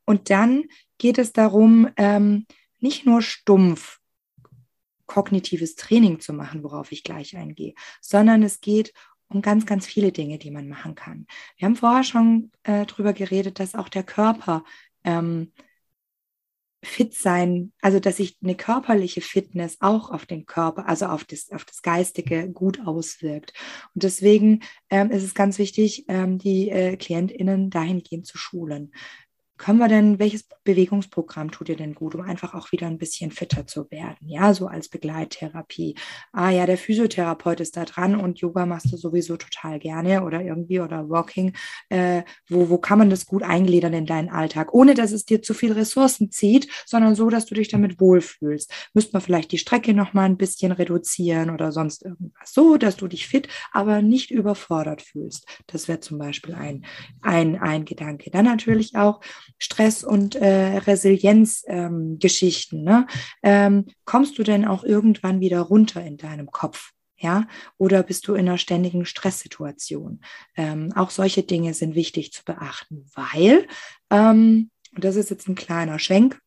[0.06, 0.64] Und dann
[0.96, 2.46] geht es darum, ähm,
[2.78, 3.98] nicht nur stumpf
[5.06, 8.94] kognitives Training zu machen, worauf ich gleich eingehe, sondern es geht
[9.28, 11.26] um ganz, ganz viele Dinge, die man machen kann.
[11.56, 14.64] Wir haben vorher schon äh, darüber geredet, dass auch der Körper
[15.04, 15.52] ähm,
[16.82, 21.50] fit sein, also dass sich eine körperliche Fitness auch auf den Körper, also auf das,
[21.52, 23.52] auf das Geistige gut auswirkt.
[23.94, 28.92] Und deswegen ähm, ist es ganz wichtig, ähm, die äh, KlientInnen dahingehend zu schulen
[29.60, 33.30] können wir denn, welches Bewegungsprogramm tut dir denn gut, um einfach auch wieder ein bisschen
[33.30, 34.26] fitter zu werden?
[34.26, 35.96] Ja, so als Begleittherapie.
[36.32, 40.40] Ah ja, der Physiotherapeut ist da dran und Yoga machst du sowieso total gerne oder
[40.40, 41.52] irgendwie oder Walking.
[41.90, 45.42] Äh, wo, wo kann man das gut eingliedern in deinen Alltag, ohne dass es dir
[45.42, 48.72] zu viel Ressourcen zieht, sondern so, dass du dich damit wohlfühlst?
[48.94, 52.54] Müsste man vielleicht die Strecke nochmal ein bisschen reduzieren oder sonst irgendwas.
[52.54, 55.46] So, dass du dich fit, aber nicht überfordert fühlst.
[55.66, 56.86] Das wäre zum Beispiel ein,
[57.20, 58.30] ein, ein Gedanke.
[58.30, 59.20] Dann natürlich auch,
[59.58, 63.06] Stress- und äh, Resilienzgeschichten, ähm, ne?
[63.42, 66.92] ähm, kommst du denn auch irgendwann wieder runter in deinem Kopf?
[67.16, 70.22] Ja, oder bist du in einer ständigen Stresssituation?
[70.56, 73.66] Ähm, auch solche Dinge sind wichtig zu beachten, weil,
[74.10, 76.40] ähm, und das ist jetzt ein kleiner Schwenk,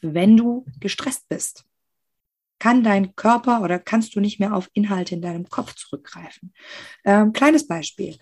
[0.00, 1.64] wenn du gestresst bist,
[2.58, 6.52] kann dein Körper oder kannst du nicht mehr auf Inhalte in deinem Kopf zurückgreifen.
[7.04, 8.16] Ähm, kleines Beispiel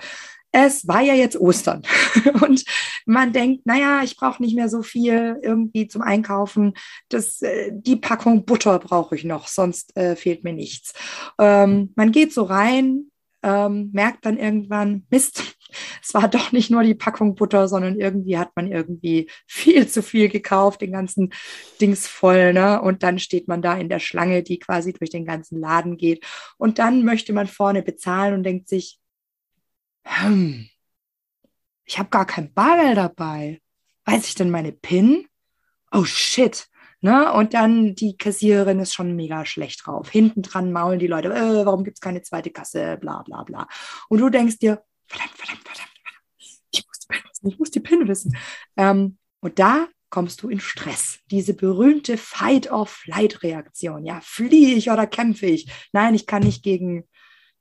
[0.58, 1.82] es war ja jetzt Ostern
[2.40, 2.64] und
[3.04, 6.72] man denkt, naja, ich brauche nicht mehr so viel irgendwie zum Einkaufen.
[7.10, 10.94] Das, äh, die Packung Butter brauche ich noch, sonst äh, fehlt mir nichts.
[11.38, 13.10] Ähm, man geht so rein,
[13.42, 15.58] ähm, merkt dann irgendwann, Mist,
[16.02, 20.02] es war doch nicht nur die Packung Butter, sondern irgendwie hat man irgendwie viel zu
[20.02, 21.34] viel gekauft, den ganzen
[21.82, 22.80] Dings voll, ne?
[22.80, 26.24] Und dann steht man da in der Schlange, die quasi durch den ganzen Laden geht.
[26.56, 28.98] Und dann möchte man vorne bezahlen und denkt sich,
[30.06, 30.68] hm,
[31.84, 33.60] ich habe gar kein Bargeld dabei.
[34.04, 35.26] Weiß ich denn meine PIN?
[35.92, 36.68] Oh shit.
[37.00, 37.32] Ne?
[37.32, 40.10] Und dann die Kassiererin ist schon mega schlecht drauf.
[40.10, 43.68] Hinten dran maulen die Leute, äh, warum gibt es keine zweite Kasse, bla bla bla.
[44.08, 46.60] Und du denkst dir, verdammt, verdammt, verdammt, verdammt.
[46.70, 48.36] Ich muss die PIN wissen, ich muss die PIN wissen.
[48.76, 51.18] Ähm, und da kommst du in Stress.
[51.30, 54.06] Diese berühmte Fight-or-Flight-Reaktion.
[54.06, 55.70] Ja, fliehe ich oder kämpfe ich?
[55.92, 57.06] Nein, ich kann nicht gegen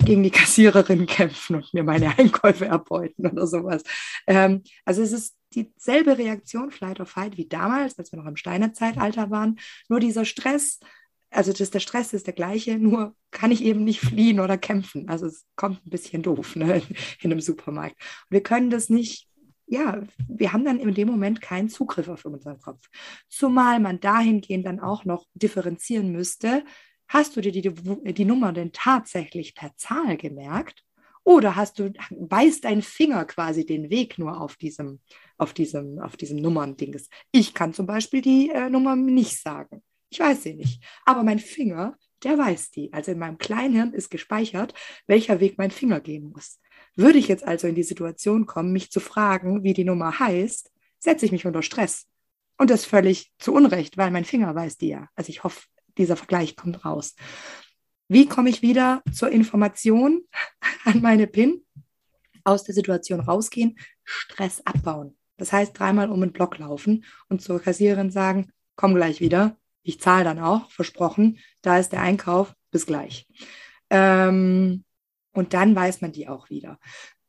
[0.04, 3.84] gegen die Kassiererin kämpfen und mir meine Einkäufe erbeuten oder sowas.
[4.28, 8.36] Ähm, also es ist dieselbe Reaktion, Flight or Fight, wie damals, als wir noch im
[8.36, 9.60] Steinerzeitalter waren.
[9.90, 10.80] Nur dieser Stress,
[11.32, 15.10] also das, der Stress ist der gleiche, nur kann ich eben nicht fliehen oder kämpfen.
[15.10, 16.82] Also es kommt ein bisschen doof ne,
[17.22, 17.96] in einem Supermarkt.
[18.30, 19.30] Und wir können das nicht
[19.68, 22.88] ja, wir haben dann in dem Moment keinen Zugriff auf unseren Kopf.
[23.30, 26.64] Zumal man dahingehend dann auch noch differenzieren müsste,
[27.08, 30.84] Hast du dir die, die Nummer denn tatsächlich per Zahl gemerkt
[31.24, 35.00] Oder hast du, weiß dein Finger quasi den Weg nur auf diesem,
[35.38, 37.10] auf diesem, auf diesem Nummern-Dings?
[37.32, 39.82] Ich kann zum Beispiel die äh, Nummer nicht sagen.
[40.12, 40.84] Ich weiß sie nicht.
[41.04, 42.94] Aber mein Finger, der weiß die.
[42.94, 44.76] Also in meinem Kleinhirn ist gespeichert,
[45.08, 46.60] welcher Weg mein Finger gehen muss.
[46.96, 50.72] Würde ich jetzt also in die Situation kommen, mich zu fragen, wie die Nummer heißt,
[51.00, 52.08] setze ich mich unter Stress.
[52.58, 55.10] Und das völlig zu Unrecht, weil mein Finger weiß die ja.
[55.16, 55.64] Also ich hoffe,
[55.98, 57.16] dieser Vergleich kommt raus.
[58.08, 60.24] Wie komme ich wieder zur Information
[60.86, 61.62] an meine PIN?
[62.44, 65.18] Aus der Situation rausgehen, Stress abbauen.
[65.38, 69.58] Das heißt, dreimal um den Block laufen und zur Kassiererin sagen, komm gleich wieder.
[69.82, 71.40] Ich zahle dann auch, versprochen.
[71.62, 73.28] Da ist der Einkauf, bis gleich.
[73.90, 74.84] Ähm,
[75.34, 76.80] und dann weiß man die auch wieder.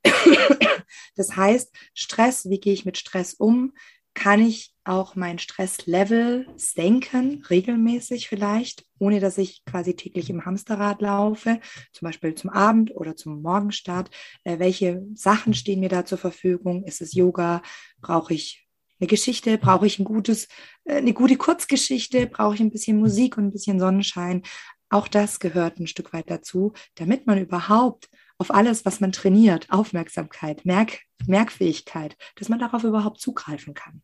[1.16, 3.72] das heißt, Stress, wie gehe ich mit Stress um?
[4.14, 11.02] Kann ich auch mein Stresslevel senken, regelmäßig vielleicht, ohne dass ich quasi täglich im Hamsterrad
[11.02, 11.60] laufe,
[11.92, 14.10] zum Beispiel zum Abend oder zum Morgenstart.
[14.44, 16.84] Äh, welche Sachen stehen mir da zur Verfügung?
[16.84, 17.62] Ist es Yoga?
[18.00, 18.66] Brauche ich
[19.00, 19.58] eine Geschichte?
[19.58, 20.48] Brauche ich ein gutes,
[20.84, 22.26] äh, eine gute Kurzgeschichte?
[22.26, 24.42] Brauche ich ein bisschen Musik und ein bisschen Sonnenschein?
[24.88, 28.08] Auch das gehört ein Stück weit dazu, damit man überhaupt
[28.38, 34.02] auf alles, was man trainiert, Aufmerksamkeit, Merk Merkfähigkeit, dass man darauf überhaupt zugreifen kann.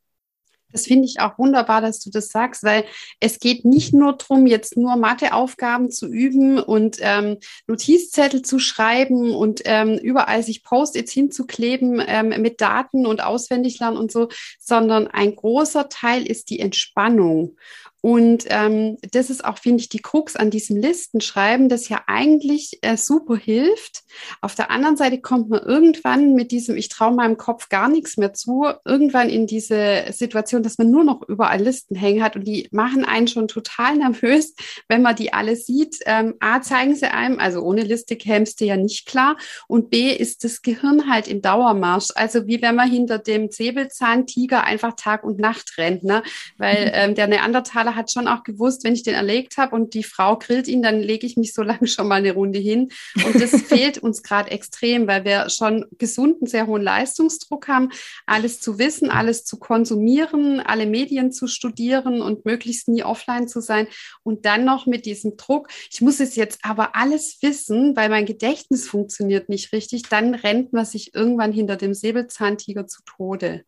[0.73, 2.85] Das finde ich auch wunderbar, dass du das sagst, weil
[3.21, 9.35] es geht nicht nur darum, jetzt nur Matheaufgaben zu üben und ähm, Notizzettel zu schreiben
[9.35, 15.07] und ähm, überall sich Post-its hinzukleben ähm, mit Daten und auswendig lernen und so, sondern
[15.09, 17.57] ein großer Teil ist die Entspannung.
[18.03, 22.81] Und ähm, das ist auch, finde ich, die Krux an diesem Listenschreiben, das ja eigentlich
[22.83, 24.03] äh, super hilft.
[24.41, 28.17] Auf der anderen Seite kommt man irgendwann mit diesem, ich traue meinem Kopf gar nichts
[28.17, 32.45] mehr zu, irgendwann in diese Situation, dass man nur noch überall Listen hängen hat und
[32.45, 34.55] die machen einen schon total nervös,
[34.89, 35.99] wenn man die alle sieht.
[36.05, 39.37] Ähm, A, zeigen sie einem, also ohne Liste kämst du ja nicht klar.
[39.69, 42.09] Und B, ist das Gehirn halt im Dauermarsch.
[42.17, 46.25] Also wie wenn man hinter dem Säbelzahntiger einfach Tag und Nacht rennt, ne?
[46.59, 50.03] Weil ähm, der Neandertaler hat schon auch gewusst, wenn ich den erlegt habe und die
[50.03, 52.91] Frau grillt ihn, dann lege ich mich so lange schon mal eine Runde hin.
[53.25, 57.91] Und das fehlt uns gerade extrem, weil wir schon gesunden, sehr hohen Leistungsdruck haben,
[58.27, 63.61] alles zu wissen, alles zu konsumieren, alle Medien zu studieren und möglichst nie offline zu
[63.61, 63.87] sein.
[64.23, 68.27] Und dann noch mit diesem Druck, ich muss es jetzt aber alles wissen, weil mein
[68.27, 73.65] Gedächtnis funktioniert nicht richtig, dann rennt man sich irgendwann hinter dem Säbelzahntiger zu Tode.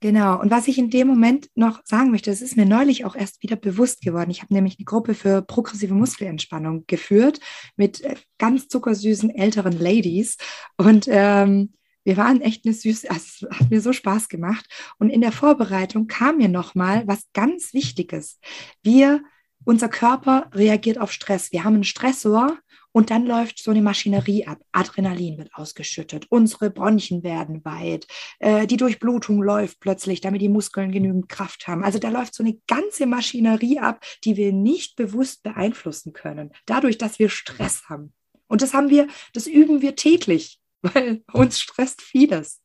[0.00, 0.40] Genau.
[0.40, 3.42] Und was ich in dem Moment noch sagen möchte, das ist mir neulich auch erst
[3.42, 4.30] wieder bewusst geworden.
[4.30, 7.40] Ich habe nämlich eine Gruppe für progressive Muskelentspannung geführt
[7.76, 10.36] mit äh, ganz zuckersüßen älteren Ladies.
[10.76, 14.66] Und ähm, wir waren echt eine süße, es hat mir so Spaß gemacht.
[14.98, 18.40] Und in der Vorbereitung kam mir nochmal was ganz Wichtiges.
[18.82, 19.22] Wir,
[19.64, 21.52] unser Körper reagiert auf Stress.
[21.52, 22.58] Wir haben einen Stressor
[22.92, 24.58] und dann läuft so eine Maschinerie ab.
[24.72, 28.06] Adrenalin wird ausgeschüttet, unsere Bronchien werden weit,
[28.38, 31.84] äh, die Durchblutung läuft plötzlich, damit die Muskeln genügend Kraft haben.
[31.84, 36.98] Also da läuft so eine ganze Maschinerie ab, die wir nicht bewusst beeinflussen können, dadurch,
[36.98, 38.12] dass wir Stress haben.
[38.46, 42.62] Und das haben wir, das üben wir täglich, weil uns stresst vieles.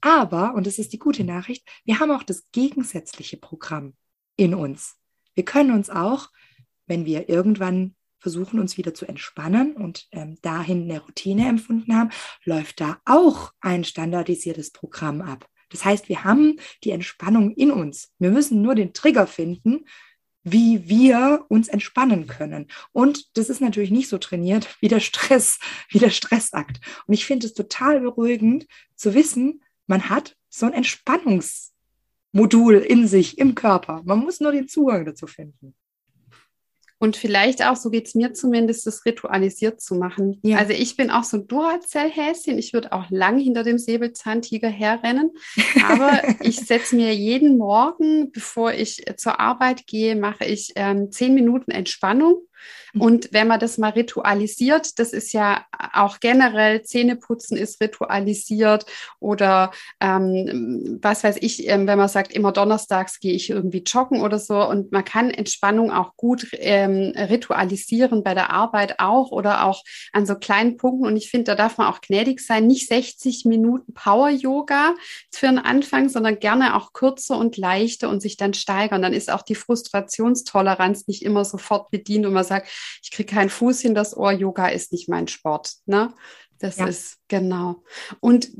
[0.00, 3.94] Aber, und das ist die gute Nachricht, wir haben auch das gegensätzliche Programm
[4.36, 4.96] in uns.
[5.34, 6.28] Wir können uns auch,
[6.86, 12.10] wenn wir irgendwann versuchen, uns wieder zu entspannen und ähm, dahin eine Routine empfunden haben,
[12.44, 15.46] läuft da auch ein standardisiertes Programm ab.
[15.70, 18.12] Das heißt, wir haben die Entspannung in uns.
[18.18, 19.84] Wir müssen nur den Trigger finden,
[20.46, 22.68] wie wir uns entspannen können.
[22.92, 25.58] Und das ist natürlich nicht so trainiert wie der Stress,
[25.90, 26.80] wie der Stressakt.
[27.06, 33.38] Und ich finde es total beruhigend zu wissen, man hat so ein Entspannungsmodul in sich,
[33.38, 34.02] im Körper.
[34.04, 35.74] Man muss nur den Zugang dazu finden.
[36.98, 40.40] Und vielleicht auch, so geht es mir zumindest, das ritualisiert zu machen.
[40.42, 40.56] Ja.
[40.56, 42.58] Also ich bin auch so ein Duracell-Häschen.
[42.58, 45.30] Ich würde auch lang hinter dem Säbelzahntiger herrennen.
[45.86, 51.34] Aber ich setze mir jeden Morgen, bevor ich zur Arbeit gehe, mache ich ähm, zehn
[51.34, 52.42] Minuten Entspannung.
[52.98, 58.86] Und wenn man das mal ritualisiert, das ist ja auch generell, Zähneputzen ist ritualisiert
[59.20, 64.22] oder ähm, was weiß ich, ähm, wenn man sagt, immer donnerstags gehe ich irgendwie joggen
[64.22, 64.66] oder so.
[64.66, 69.82] Und man kann Entspannung auch gut ähm, ritualisieren bei der Arbeit auch oder auch
[70.12, 71.06] an so kleinen Punkten.
[71.06, 74.94] Und ich finde, da darf man auch gnädig sein, nicht 60 Minuten Power-Yoga
[75.30, 79.02] für einen Anfang, sondern gerne auch kürzer und leichter und sich dann steigern.
[79.02, 82.68] Dann ist auch die Frustrationstoleranz nicht immer sofort bedient und man sagt,
[83.02, 85.72] ich kriege keinen Fuß in das Ohr, Yoga ist nicht mein Sport.
[85.86, 86.12] Ne?
[86.58, 86.86] Das ja.
[86.86, 87.82] ist genau.
[88.20, 88.50] Und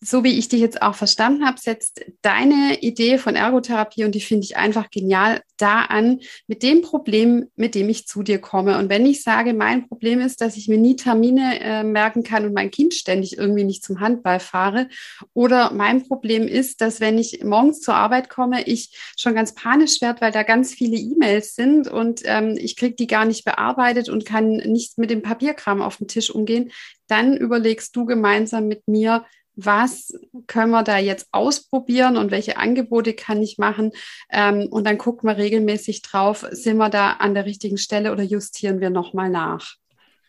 [0.00, 4.20] so wie ich dich jetzt auch verstanden habe, setzt deine Idee von Ergotherapie, und die
[4.20, 8.78] finde ich einfach genial, da an, mit dem Problem, mit dem ich zu dir komme.
[8.78, 12.44] Und wenn ich sage, mein Problem ist, dass ich mir nie Termine äh, merken kann
[12.44, 14.88] und mein Kind ständig irgendwie nicht zum Handball fahre,
[15.32, 20.00] oder mein Problem ist, dass wenn ich morgens zur Arbeit komme, ich schon ganz panisch
[20.00, 24.08] werde, weil da ganz viele E-Mails sind und ähm, ich kriege die gar nicht bearbeitet
[24.08, 26.70] und kann nicht mit dem Papierkram auf dem Tisch umgehen,
[27.08, 29.24] dann überlegst du gemeinsam mit mir,
[29.56, 30.12] was
[30.46, 33.92] können wir da jetzt ausprobieren und welche Angebote kann ich machen?
[34.30, 38.22] Ähm, und dann gucken wir regelmäßig drauf, sind wir da an der richtigen Stelle oder
[38.22, 39.76] justieren wir nochmal nach?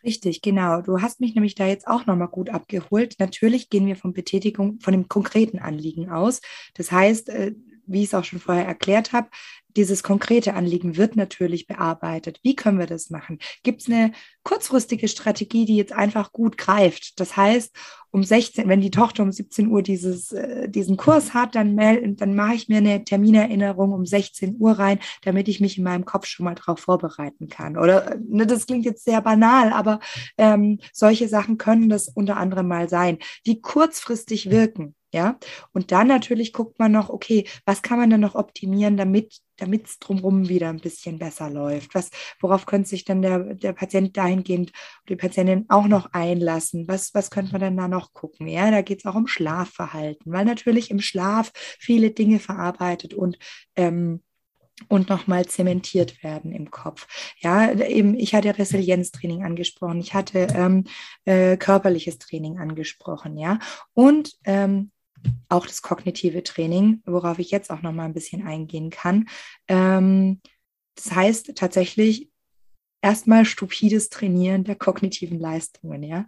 [0.04, 0.82] Richtig, genau.
[0.82, 3.16] Du hast mich nämlich da jetzt auch nochmal gut abgeholt.
[3.20, 6.42] Natürlich gehen wir von Betätigung, von dem konkreten Anliegen aus.
[6.76, 7.54] Das heißt, äh,
[7.86, 9.30] wie ich es auch schon vorher erklärt habe,
[9.78, 12.40] dieses konkrete Anliegen wird natürlich bearbeitet.
[12.44, 13.40] Wie können wir das machen?
[13.64, 14.12] Gibt es eine
[14.44, 17.20] kurzfristige Strategie, die jetzt einfach gut greift?
[17.20, 17.76] Das heißt,
[18.12, 21.78] um 16, wenn die Tochter um 17 Uhr dieses, äh, diesen Kurs hat, dann,
[22.16, 26.06] dann mache ich mir eine Terminerinnerung um 16 Uhr rein, damit ich mich in meinem
[26.06, 27.78] Kopf schon mal darauf vorbereiten kann.
[27.78, 30.00] Oder ne, das klingt jetzt sehr banal, aber
[30.38, 34.96] ähm, solche Sachen können das unter anderem mal sein, die kurzfristig wirken.
[35.14, 35.40] Ja,
[35.72, 39.88] und dann natürlich guckt man noch, okay, was kann man denn noch optimieren, damit damit
[39.88, 41.95] es drumherum wieder ein bisschen besser läuft?
[41.95, 44.72] Was, worauf könnte sich dann der, der Patient dahingehend,
[45.10, 46.88] die Patientin auch noch einlassen?
[46.88, 48.47] Was, was könnte man denn da noch gucken?
[48.47, 53.38] Ja, da geht es auch um Schlafverhalten, weil natürlich im Schlaf viele Dinge verarbeitet und
[53.76, 54.22] ähm,
[54.89, 57.08] und nochmal zementiert werden im Kopf.
[57.39, 60.84] Ja, eben, ich hatte Resilienztraining angesprochen, ich hatte ähm,
[61.26, 63.60] äh, körperliches Training angesprochen, ja,
[63.93, 64.91] und ähm,
[65.49, 69.28] auch das kognitive Training, worauf ich jetzt auch noch mal ein bisschen eingehen kann.
[69.68, 70.41] Ähm,
[70.95, 72.30] das heißt tatsächlich
[73.01, 76.03] erstmal stupides Trainieren der kognitiven Leistungen.
[76.03, 76.26] Ja,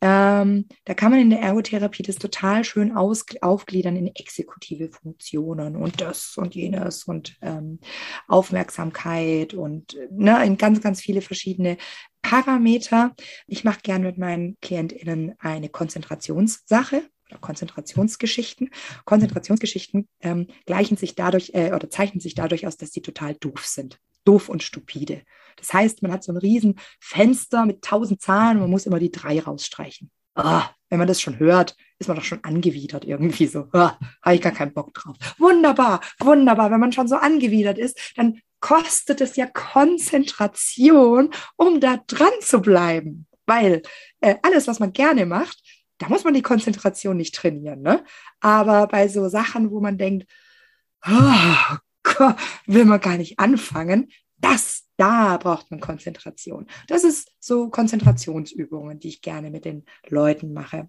[0.00, 5.76] ähm, da kann man in der Ergotherapie das total schön aus, aufgliedern in exekutive Funktionen
[5.76, 7.78] und das und jenes und ähm,
[8.26, 11.76] Aufmerksamkeit und ne, in ganz ganz viele verschiedene
[12.22, 13.14] Parameter.
[13.46, 17.02] Ich mache gern mit meinen KlientInnen eine Konzentrationssache
[17.40, 18.70] Konzentrationsgeschichten.
[19.04, 23.66] Konzentrationsgeschichten ähm, gleichen sich dadurch äh, oder zeichnen sich dadurch aus, dass sie total doof
[23.66, 23.98] sind.
[24.24, 25.22] Doof und stupide.
[25.56, 28.98] Das heißt, man hat so ein riesen Fenster mit tausend Zahlen und man muss immer
[28.98, 30.10] die drei rausstreichen.
[30.34, 33.66] Oh, wenn man das schon hört, ist man doch schon angewidert irgendwie so.
[33.72, 33.90] Oh,
[34.22, 35.16] Habe ich gar keinen Bock drauf.
[35.38, 36.70] Wunderbar, wunderbar.
[36.70, 42.60] Wenn man schon so angewidert ist, dann kostet es ja Konzentration, um da dran zu
[42.60, 43.26] bleiben.
[43.46, 43.82] Weil
[44.20, 45.60] äh, alles, was man gerne macht,
[45.98, 47.82] da muss man die Konzentration nicht trainieren.
[47.82, 48.04] Ne?
[48.40, 50.26] Aber bei so Sachen, wo man denkt,
[51.06, 52.36] oh, Gott,
[52.66, 54.08] will man gar nicht anfangen,
[54.40, 56.66] das, da braucht man Konzentration.
[56.86, 60.88] Das ist so Konzentrationsübungen, die ich gerne mit den Leuten mache.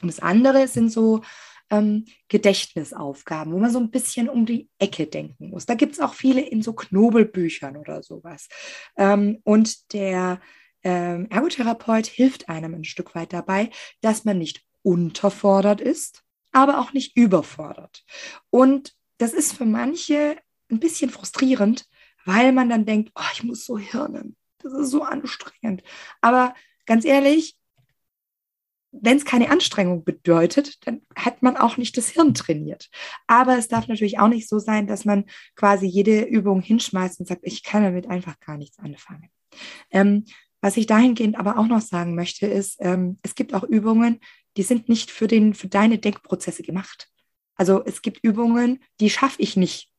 [0.00, 1.22] Und das andere sind so
[1.70, 5.66] ähm, Gedächtnisaufgaben, wo man so ein bisschen um die Ecke denken muss.
[5.66, 8.48] Da gibt es auch viele in so Knobelbüchern oder sowas.
[8.96, 10.40] Ähm, und der
[10.86, 13.70] ähm, Ergotherapeut hilft einem ein Stück weit dabei,
[14.02, 16.22] dass man nicht unterfordert ist,
[16.52, 18.04] aber auch nicht überfordert.
[18.50, 20.36] Und das ist für manche
[20.70, 21.86] ein bisschen frustrierend,
[22.24, 24.36] weil man dann denkt, oh, ich muss so hirnen.
[24.58, 25.82] Das ist so anstrengend.
[26.20, 26.54] Aber
[26.86, 27.58] ganz ehrlich,
[28.92, 32.90] wenn es keine Anstrengung bedeutet, dann hat man auch nicht das Hirn trainiert.
[33.26, 35.24] Aber es darf natürlich auch nicht so sein, dass man
[35.56, 39.30] quasi jede Übung hinschmeißt und sagt, ich kann damit einfach gar nichts anfangen.
[39.90, 40.24] Ähm,
[40.60, 44.20] was ich dahingehend aber auch noch sagen möchte, ist, ähm, es gibt auch Übungen,
[44.56, 47.08] die sind nicht für, den, für deine Denkprozesse gemacht.
[47.56, 49.90] Also es gibt Übungen, die schaffe ich nicht,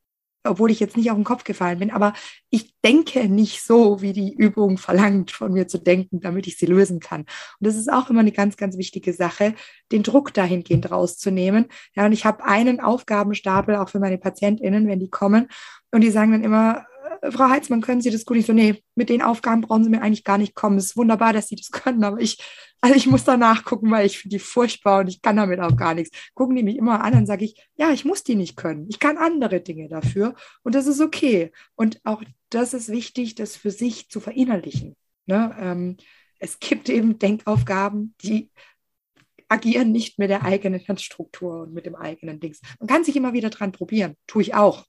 [0.44, 2.14] obwohl ich jetzt nicht auf den Kopf gefallen bin, aber
[2.50, 6.68] ich denke nicht so, wie die Übung verlangt, von mir zu denken, damit ich sie
[6.68, 7.22] lösen kann.
[7.22, 7.28] Und
[7.60, 9.56] das ist auch immer eine ganz, ganz wichtige Sache,
[9.92, 11.68] den Druck dahingehend rauszunehmen.
[11.96, 15.48] Ja, und ich habe einen Aufgabenstapel auch für meine PatientInnen, wenn die kommen
[15.92, 16.86] und die sagen dann immer,
[17.32, 18.38] Frau Heitzmann, können Sie das gut?
[18.38, 20.78] Ich so, nee, mit den Aufgaben brauchen Sie mir eigentlich gar nicht kommen.
[20.78, 22.42] Es ist wunderbar, dass Sie das können, aber ich,
[22.82, 25.76] also ich muss da nachgucken, weil ich finde die furchtbar und ich kann damit auch
[25.76, 26.18] gar nichts.
[26.34, 28.88] Gucken die mich immer an, dann sage ich, ja, ich muss die nicht können.
[28.90, 31.52] Ich kann andere Dinge dafür und das ist okay.
[31.76, 34.96] Und auch das ist wichtig, das für sich zu verinnerlichen.
[35.26, 35.56] Ne?
[35.60, 35.98] Ähm,
[36.40, 38.52] es gibt eben Denkaufgaben, die
[39.50, 42.62] agieren nicht mit der eigenen Hirnstruktur und mit dem eigenen Dings.
[42.80, 44.16] Man kann sich immer wieder dran probieren.
[44.28, 44.86] Tue ich auch.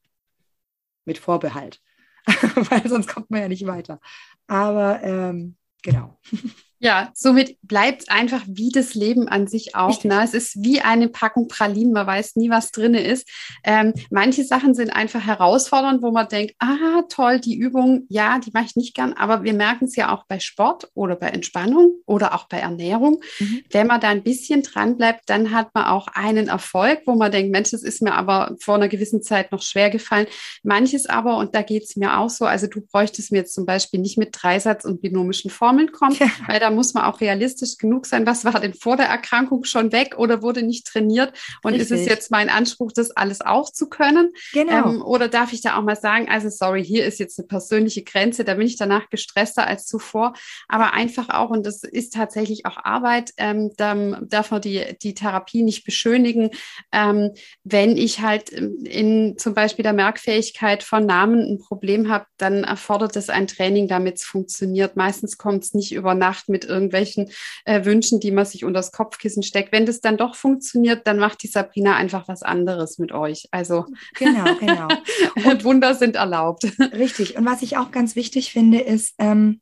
[1.04, 1.80] Mit Vorbehalt.
[2.70, 4.00] weil sonst kommt man ja nicht weiter.
[4.46, 6.18] Aber ähm, genau.
[6.80, 10.04] Ja, somit bleibt einfach wie das Leben an sich auch.
[10.04, 10.20] Ne?
[10.22, 13.28] Es ist wie eine Packung Pralinen, man weiß nie, was drin ist.
[13.64, 18.50] Ähm, manche Sachen sind einfach herausfordernd, wo man denkt, ah, toll, die Übung, ja, die
[18.52, 21.92] mache ich nicht gern, aber wir merken es ja auch bei Sport oder bei Entspannung
[22.06, 23.20] oder auch bei Ernährung.
[23.40, 23.62] Mhm.
[23.70, 27.32] Wenn man da ein bisschen dran bleibt, dann hat man auch einen Erfolg, wo man
[27.32, 30.26] denkt, Mensch, das ist mir aber vor einer gewissen Zeit noch schwer gefallen.
[30.62, 33.66] Manches aber, und da geht es mir auch so, also du bräuchtest mir jetzt zum
[33.66, 36.28] Beispiel nicht mit Dreisatz und binomischen Formeln kommen, ja.
[36.46, 38.26] weil da da muss man auch realistisch genug sein.
[38.26, 41.32] Was war denn vor der Erkrankung schon weg oder wurde nicht trainiert?
[41.62, 41.90] Und Richtig.
[41.90, 44.32] ist es jetzt mein Anspruch, das alles auch zu können?
[44.52, 44.90] Genau.
[44.90, 48.02] Ähm, oder darf ich da auch mal sagen, also sorry, hier ist jetzt eine persönliche
[48.02, 50.34] Grenze, da bin ich danach gestresster als zuvor.
[50.68, 55.14] Aber einfach auch, und das ist tatsächlich auch Arbeit, ähm, da darf man die, die
[55.14, 56.50] Therapie nicht beschönigen.
[56.92, 57.30] Ähm,
[57.64, 63.16] wenn ich halt in zum Beispiel der Merkfähigkeit von Namen ein Problem habe, dann erfordert
[63.16, 64.96] es ein Training, damit es funktioniert.
[64.96, 67.30] Meistens kommt es nicht über Nacht mit mit irgendwelchen
[67.64, 69.70] äh, Wünschen, die man sich unter das Kopfkissen steckt.
[69.70, 73.48] Wenn das dann doch funktioniert, dann macht die Sabrina einfach was anderes mit euch.
[73.52, 73.86] Also
[74.18, 74.88] genau, genau.
[75.48, 76.64] und Wunder sind erlaubt.
[76.92, 77.36] Richtig.
[77.36, 79.60] Und was ich auch ganz wichtig finde, ist, ähm,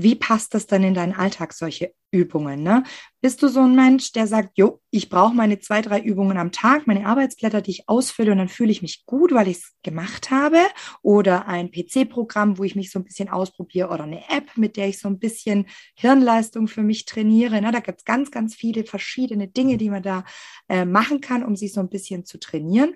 [0.00, 2.62] wie passt das dann in deinen Alltag, solche Übungen?
[2.62, 2.84] Ne?
[3.20, 6.52] Bist du so ein Mensch, der sagt, jo, ich brauche meine zwei, drei Übungen am
[6.52, 9.72] Tag, meine Arbeitsblätter, die ich ausfülle und dann fühle ich mich gut, weil ich es
[9.82, 10.58] gemacht habe?
[11.02, 14.88] Oder ein PC-Programm, wo ich mich so ein bisschen ausprobiere oder eine App, mit der
[14.88, 17.60] ich so ein bisschen Hirnleistung für mich trainiere.
[17.60, 17.72] Ne?
[17.72, 20.24] Da gibt es ganz, ganz viele verschiedene Dinge, die man da
[20.68, 22.94] äh, machen kann, um sich so ein bisschen zu trainieren.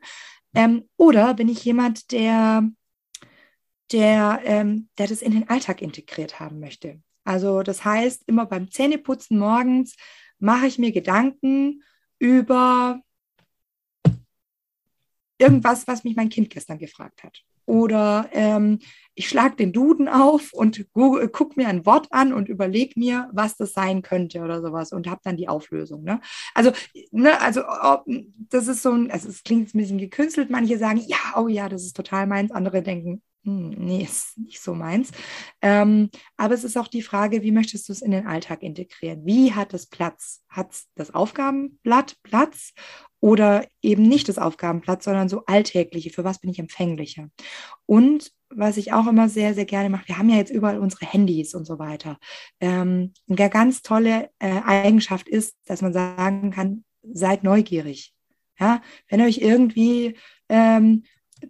[0.54, 2.62] Ähm, oder bin ich jemand, der
[3.92, 7.00] der, ähm, der das in den Alltag integriert haben möchte.
[7.24, 9.96] Also das heißt, immer beim Zähneputzen morgens
[10.38, 11.82] mache ich mir Gedanken
[12.18, 13.00] über
[15.38, 17.42] irgendwas, was mich mein Kind gestern gefragt hat.
[17.64, 18.80] Oder ähm,
[19.14, 23.56] ich schlage den Duden auf und gucke mir ein Wort an und überlege mir, was
[23.56, 26.02] das sein könnte oder sowas und habe dann die Auflösung.
[26.02, 26.20] Ne?
[26.54, 26.72] Also,
[27.12, 27.62] ne, also
[28.50, 30.50] das ist so ein, also es klingt ein bisschen gekünstelt.
[30.50, 32.50] Manche sagen, ja, oh ja, das ist total meins.
[32.50, 35.10] Andere denken, nee, ist nicht so meins.
[35.60, 39.24] Ähm, aber es ist auch die Frage, wie möchtest du es in den Alltag integrieren?
[39.24, 40.42] Wie hat es Platz?
[40.48, 42.72] Hat das Aufgabenblatt Platz
[43.20, 46.10] oder eben nicht das Aufgabenblatt, sondern so alltägliche?
[46.10, 47.28] Für was bin ich empfänglicher?
[47.86, 51.06] Und was ich auch immer sehr, sehr gerne mache, wir haben ja jetzt überall unsere
[51.06, 52.18] Handys und so weiter.
[52.60, 58.14] Ähm, eine ganz tolle äh, Eigenschaft ist, dass man sagen kann, seid neugierig.
[58.60, 60.16] Ja, wenn euch irgendwie
[60.48, 61.04] ähm,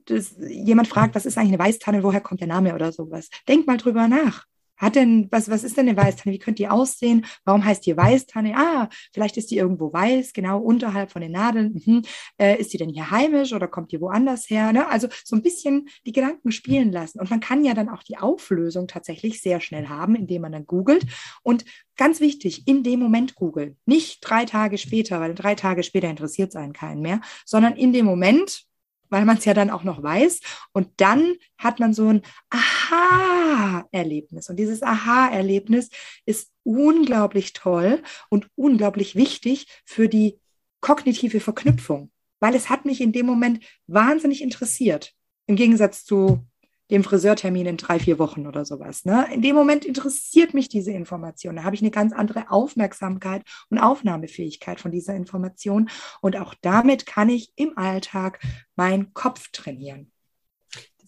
[0.06, 3.28] das, jemand fragt, was ist eigentlich eine Weißtanne, woher kommt der Name oder sowas.
[3.48, 4.46] Denkt mal drüber nach.
[4.82, 6.34] Hat denn, was, was ist denn eine Weißtanne?
[6.34, 7.24] Wie könnte die aussehen?
[7.44, 8.52] Warum heißt die Weißtanne?
[8.56, 11.80] Ah, vielleicht ist die irgendwo weiß, genau unterhalb von den Nadeln.
[11.86, 12.02] Mhm.
[12.36, 14.72] Äh, ist die denn hier heimisch oder kommt die woanders her?
[14.72, 14.88] Ne?
[14.88, 17.20] Also so ein bisschen die Gedanken spielen lassen.
[17.20, 20.66] Und man kann ja dann auch die Auflösung tatsächlich sehr schnell haben, indem man dann
[20.66, 21.06] googelt.
[21.44, 21.64] Und
[21.96, 23.76] ganz wichtig, in dem Moment googeln.
[23.86, 27.92] Nicht drei Tage später, weil drei Tage später interessiert es einen keinen mehr, sondern in
[27.92, 28.64] dem Moment,
[29.12, 30.40] weil man es ja dann auch noch weiß.
[30.72, 34.48] Und dann hat man so ein Aha-Erlebnis.
[34.48, 35.90] Und dieses Aha-Erlebnis
[36.24, 40.38] ist unglaublich toll und unglaublich wichtig für die
[40.80, 42.10] kognitive Verknüpfung,
[42.40, 45.12] weil es hat mich in dem Moment wahnsinnig interessiert.
[45.46, 46.46] Im Gegensatz zu
[46.92, 49.06] dem Friseurtermin in drei, vier Wochen oder sowas.
[49.06, 49.26] Ne?
[49.32, 51.56] In dem Moment interessiert mich diese Information.
[51.56, 55.88] Da habe ich eine ganz andere Aufmerksamkeit und Aufnahmefähigkeit von dieser Information.
[56.20, 58.40] Und auch damit kann ich im Alltag
[58.76, 60.11] meinen Kopf trainieren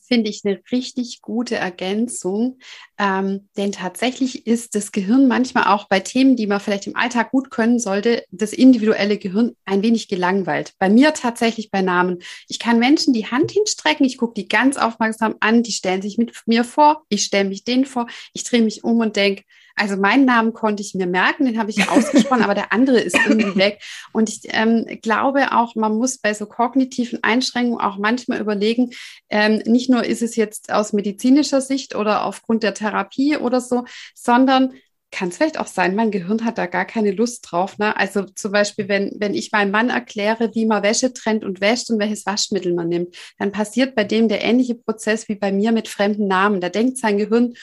[0.07, 2.59] finde ich eine richtig gute Ergänzung.
[2.99, 7.31] Ähm, denn tatsächlich ist das Gehirn manchmal auch bei Themen, die man vielleicht im Alltag
[7.31, 10.75] gut können sollte, das individuelle Gehirn ein wenig gelangweilt.
[10.79, 12.19] Bei mir tatsächlich bei Namen.
[12.49, 16.19] Ich kann Menschen die Hand hinstrecken, ich gucke die ganz aufmerksam an, die stellen sich
[16.19, 19.45] mit mir vor, ich stelle mich denen vor, ich drehe mich um und denke,
[19.77, 23.17] also meinen Namen konnte ich mir merken, den habe ich ausgesprochen, aber der andere ist
[23.27, 23.83] irgendwie weg.
[24.13, 28.91] Und ich ähm, glaube auch, man muss bei so kognitiven Einschränkungen auch manchmal überlegen,
[29.31, 33.85] ähm, nicht nur ist es jetzt aus medizinischer Sicht oder aufgrund der Therapie oder so,
[34.15, 34.75] sondern
[35.15, 37.79] kann es vielleicht auch sein, mein Gehirn hat da gar keine Lust drauf.
[37.79, 37.97] Ne?
[37.97, 41.89] Also zum Beispiel, wenn, wenn ich meinem Mann erkläre, wie man Wäsche trennt und wäscht
[41.89, 45.71] und welches Waschmittel man nimmt, dann passiert bei dem der ähnliche Prozess wie bei mir
[45.71, 46.61] mit fremden Namen.
[46.61, 47.55] Da denkt sein Gehirn,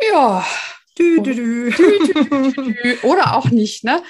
[0.00, 0.46] ja,
[0.98, 2.98] Dü, dü, dü.
[3.02, 4.02] Oder auch nicht, ne?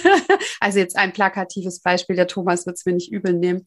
[0.60, 3.66] also jetzt ein plakatives Beispiel, der Thomas wird es mir nicht übel nehmen.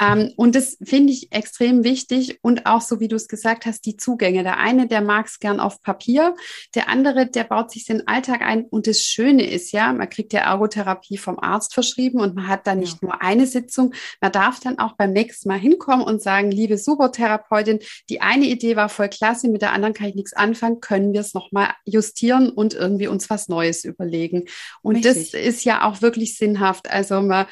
[0.00, 3.86] ähm, und das finde ich extrem wichtig und auch so, wie du es gesagt hast,
[3.86, 4.42] die Zugänge.
[4.42, 6.34] Der eine, der mag es gern auf Papier,
[6.74, 8.66] der andere, der baut sich den Alltag ein.
[8.66, 12.66] Und das Schöne ist ja, man kriegt ja Ergotherapie vom Arzt verschrieben und man hat
[12.66, 13.08] dann nicht ja.
[13.08, 13.94] nur eine Sitzung.
[14.20, 17.78] Man darf dann auch beim nächsten Mal hinkommen und sagen, liebe Supertherapeutin,
[18.10, 21.22] die eine Idee war voll klasse, mit der anderen kann ich nichts anfangen, können wir
[21.22, 24.44] es nochmal justieren justieren und irgendwie uns was Neues überlegen.
[24.82, 25.30] Und Richtig.
[25.32, 26.90] das ist ja auch wirklich sinnhaft.
[26.90, 27.46] Also man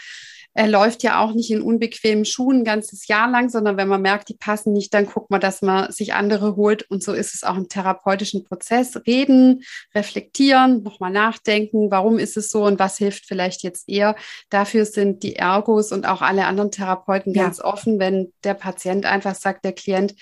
[0.52, 4.02] er läuft ja auch nicht in unbequemen Schuhen ein ganzes Jahr lang, sondern wenn man
[4.02, 6.82] merkt, die passen nicht, dann guckt man, dass man sich andere holt.
[6.90, 8.96] Und so ist es auch im therapeutischen Prozess.
[9.06, 9.62] Reden,
[9.94, 14.16] reflektieren, nochmal nachdenken, warum ist es so und was hilft vielleicht jetzt eher.
[14.48, 17.44] Dafür sind die Ergos und auch alle anderen Therapeuten ja.
[17.44, 20.16] ganz offen, wenn der Patient einfach sagt, der Klient,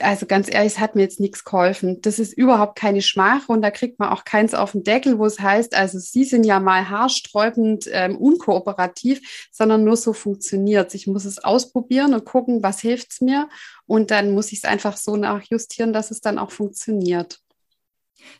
[0.00, 2.00] also ganz ehrlich, es hat mir jetzt nichts geholfen.
[2.00, 5.26] Das ist überhaupt keine Schmach und da kriegt man auch keins auf den Deckel, wo
[5.26, 10.94] es heißt, also Sie sind ja mal haarsträubend ähm, unkooperativ, sondern nur so funktioniert.
[10.94, 13.48] Ich muss es ausprobieren und gucken, was hilft es mir
[13.86, 17.40] und dann muss ich es einfach so nachjustieren, dass es dann auch funktioniert.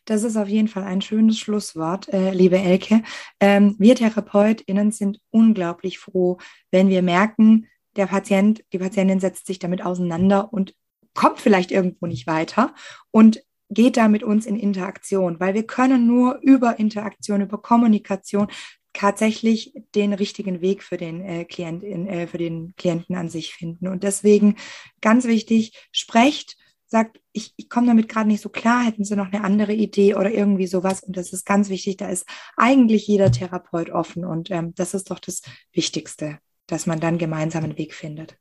[0.05, 3.03] Das ist auf jeden Fall ein schönes Schlusswort, äh, liebe Elke.
[3.40, 6.38] Ähm, wir TherapeutInnen sind unglaublich froh,
[6.70, 10.74] wenn wir merken, der Patient, die Patientin setzt sich damit auseinander und
[11.14, 12.74] kommt vielleicht irgendwo nicht weiter
[13.10, 18.48] und geht da mit uns in Interaktion, weil wir können nur über Interaktion, über Kommunikation
[18.92, 23.88] tatsächlich den richtigen Weg für den äh, Klientin, äh, für den Klienten an sich finden.
[23.88, 24.56] Und deswegen
[25.00, 26.56] ganz wichtig, sprecht,
[26.86, 30.14] sagt, ich, ich komme damit gerade nicht so klar, hätten Sie noch eine andere Idee
[30.14, 31.02] oder irgendwie sowas.
[31.02, 34.26] Und das ist ganz wichtig, da ist eigentlich jeder Therapeut offen.
[34.26, 35.40] Und ähm, das ist doch das
[35.72, 38.36] Wichtigste, dass man dann gemeinsam einen Weg findet.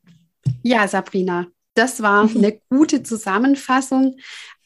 [0.62, 4.16] Ja, Sabrina, das war eine gute Zusammenfassung.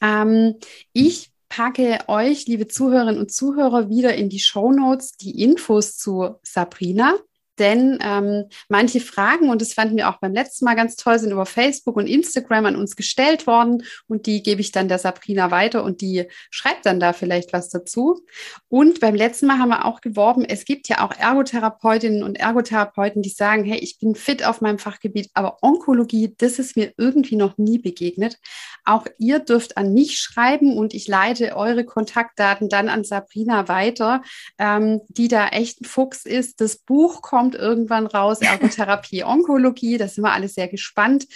[0.01, 0.55] Ähm,
[0.93, 6.35] ich packe euch, liebe Zuhörerinnen und Zuhörer, wieder in die Show Notes die Infos zu
[6.43, 7.13] Sabrina
[7.59, 11.31] denn ähm, manche Fragen, und das fanden wir auch beim letzten Mal ganz toll, sind
[11.31, 15.51] über Facebook und Instagram an uns gestellt worden und die gebe ich dann der Sabrina
[15.51, 18.25] weiter und die schreibt dann da vielleicht was dazu.
[18.69, 23.21] Und beim letzten Mal haben wir auch geworben, es gibt ja auch Ergotherapeutinnen und Ergotherapeuten,
[23.21, 27.35] die sagen, hey, ich bin fit auf meinem Fachgebiet, aber Onkologie, das ist mir irgendwie
[27.35, 28.39] noch nie begegnet.
[28.85, 34.21] Auch ihr dürft an mich schreiben und ich leite eure Kontaktdaten dann an Sabrina weiter,
[34.57, 36.61] ähm, die da echt ein Fuchs ist.
[36.61, 41.27] Das Buch kommt kommt irgendwann raus, Ergotherapie, Onkologie, da sind wir alle sehr gespannt.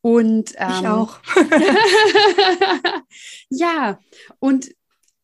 [0.00, 1.18] Und ähm, ich auch.
[3.50, 3.98] ja,
[4.38, 4.70] und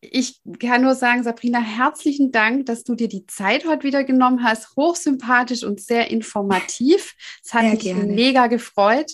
[0.01, 4.43] ich kann nur sagen, Sabrina, herzlichen Dank, dass du dir die Zeit heute wieder genommen
[4.43, 4.74] hast.
[4.74, 7.14] Hochsympathisch und sehr informativ.
[7.45, 8.05] Es hat sehr mich gerne.
[8.07, 9.12] mega gefreut.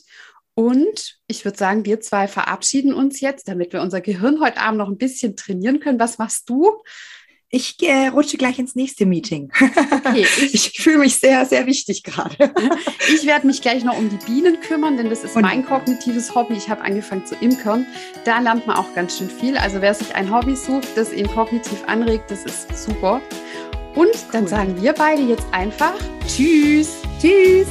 [0.55, 4.79] Und ich würde sagen, wir zwei verabschieden uns jetzt, damit wir unser Gehirn heute Abend
[4.79, 6.01] noch ein bisschen trainieren können.
[6.01, 6.83] Was machst du?
[7.51, 9.51] Ich äh, rutsche gleich ins nächste Meeting.
[9.91, 12.37] Okay, ich, ich fühle mich sehr, sehr wichtig gerade.
[13.09, 16.35] ich werde mich gleich noch um die Bienen kümmern, denn das ist Und mein kognitives
[16.35, 16.55] Hobby.
[16.55, 17.87] Ich habe angefangen zu imkern.
[18.25, 19.57] Da lernt man auch ganz schön viel.
[19.57, 23.23] Also wer sich ein Hobby sucht, das ihn kognitiv anregt, das ist super.
[23.95, 24.49] Und dann cool.
[24.49, 25.95] sagen wir beide jetzt einfach
[26.27, 26.99] Tschüss.
[27.19, 27.69] Tschüss.